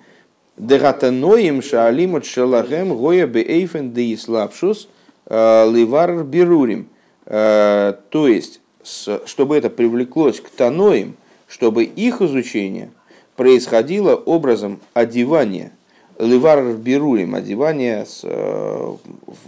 Дегатаноим 0.56 1.60
шаалимут 1.60 2.26
шалагем 2.26 2.96
гоя 2.96 3.26
бейфен 3.26 3.90
де 3.92 4.14
ислапшус 4.14 4.88
э, 5.26 5.68
ливар 5.68 6.22
берурим. 6.22 6.90
Э, 7.26 7.94
то 8.10 8.28
есть, 8.28 8.60
чтобы 8.84 9.56
это 9.56 9.68
привлеклось 9.68 10.40
к 10.40 10.48
таноим, 10.48 11.16
чтобы 11.48 11.82
их 11.82 12.22
изучение– 12.22 12.92
происходило 13.42 14.14
образом 14.14 14.78
одевания, 14.94 15.72
ливар 16.20 16.74
берурим, 16.74 17.34
одевания 17.34 18.06
э, 18.22 18.92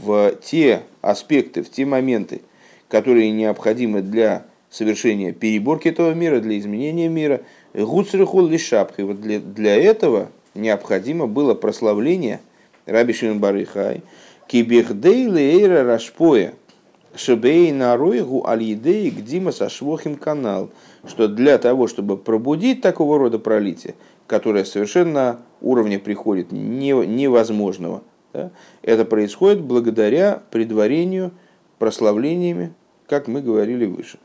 в 0.02 0.34
те 0.42 0.82
аспекты, 1.00 1.62
в 1.62 1.70
те 1.70 1.86
моменты, 1.86 2.40
которые 2.88 3.30
необходимы 3.30 4.02
для 4.02 4.46
совершения 4.68 5.30
переборки 5.30 5.86
этого 5.86 6.12
мира, 6.12 6.40
для 6.40 6.58
изменения 6.58 7.08
мира. 7.08 7.42
Гуцрихул 7.72 8.48
лишапхи. 8.48 9.02
Вот 9.02 9.20
для, 9.20 9.38
для 9.38 9.76
этого 9.76 10.28
необходимо 10.56 11.28
было 11.28 11.54
прославление 11.54 12.40
Раби 12.86 13.12
Шимон 13.12 13.38
Барыхай, 13.38 14.02
кибехдей 14.48 15.28
лейра 15.28 15.84
рашпоя, 15.84 16.54
шебей 17.14 17.70
наруигу 17.70 18.44
аль-едей 18.44 19.10
гдима 19.10 19.52
сашвохим 19.52 20.16
канал– 20.16 20.70
что 21.06 21.28
для 21.28 21.58
того, 21.58 21.86
чтобы 21.86 22.16
пробудить 22.16 22.80
такого 22.80 23.18
рода 23.18 23.38
пролитие, 23.38 23.94
которое 24.26 24.64
совершенно 24.64 25.40
уровня 25.60 25.98
приходит 25.98 26.52
невозможного, 26.52 28.02
да, 28.32 28.50
это 28.82 29.04
происходит 29.04 29.60
благодаря 29.60 30.42
предварению 30.50 31.32
прославлениями, 31.78 32.74
как 33.06 33.28
мы 33.28 33.42
говорили 33.42 33.86
выше. 33.86 34.18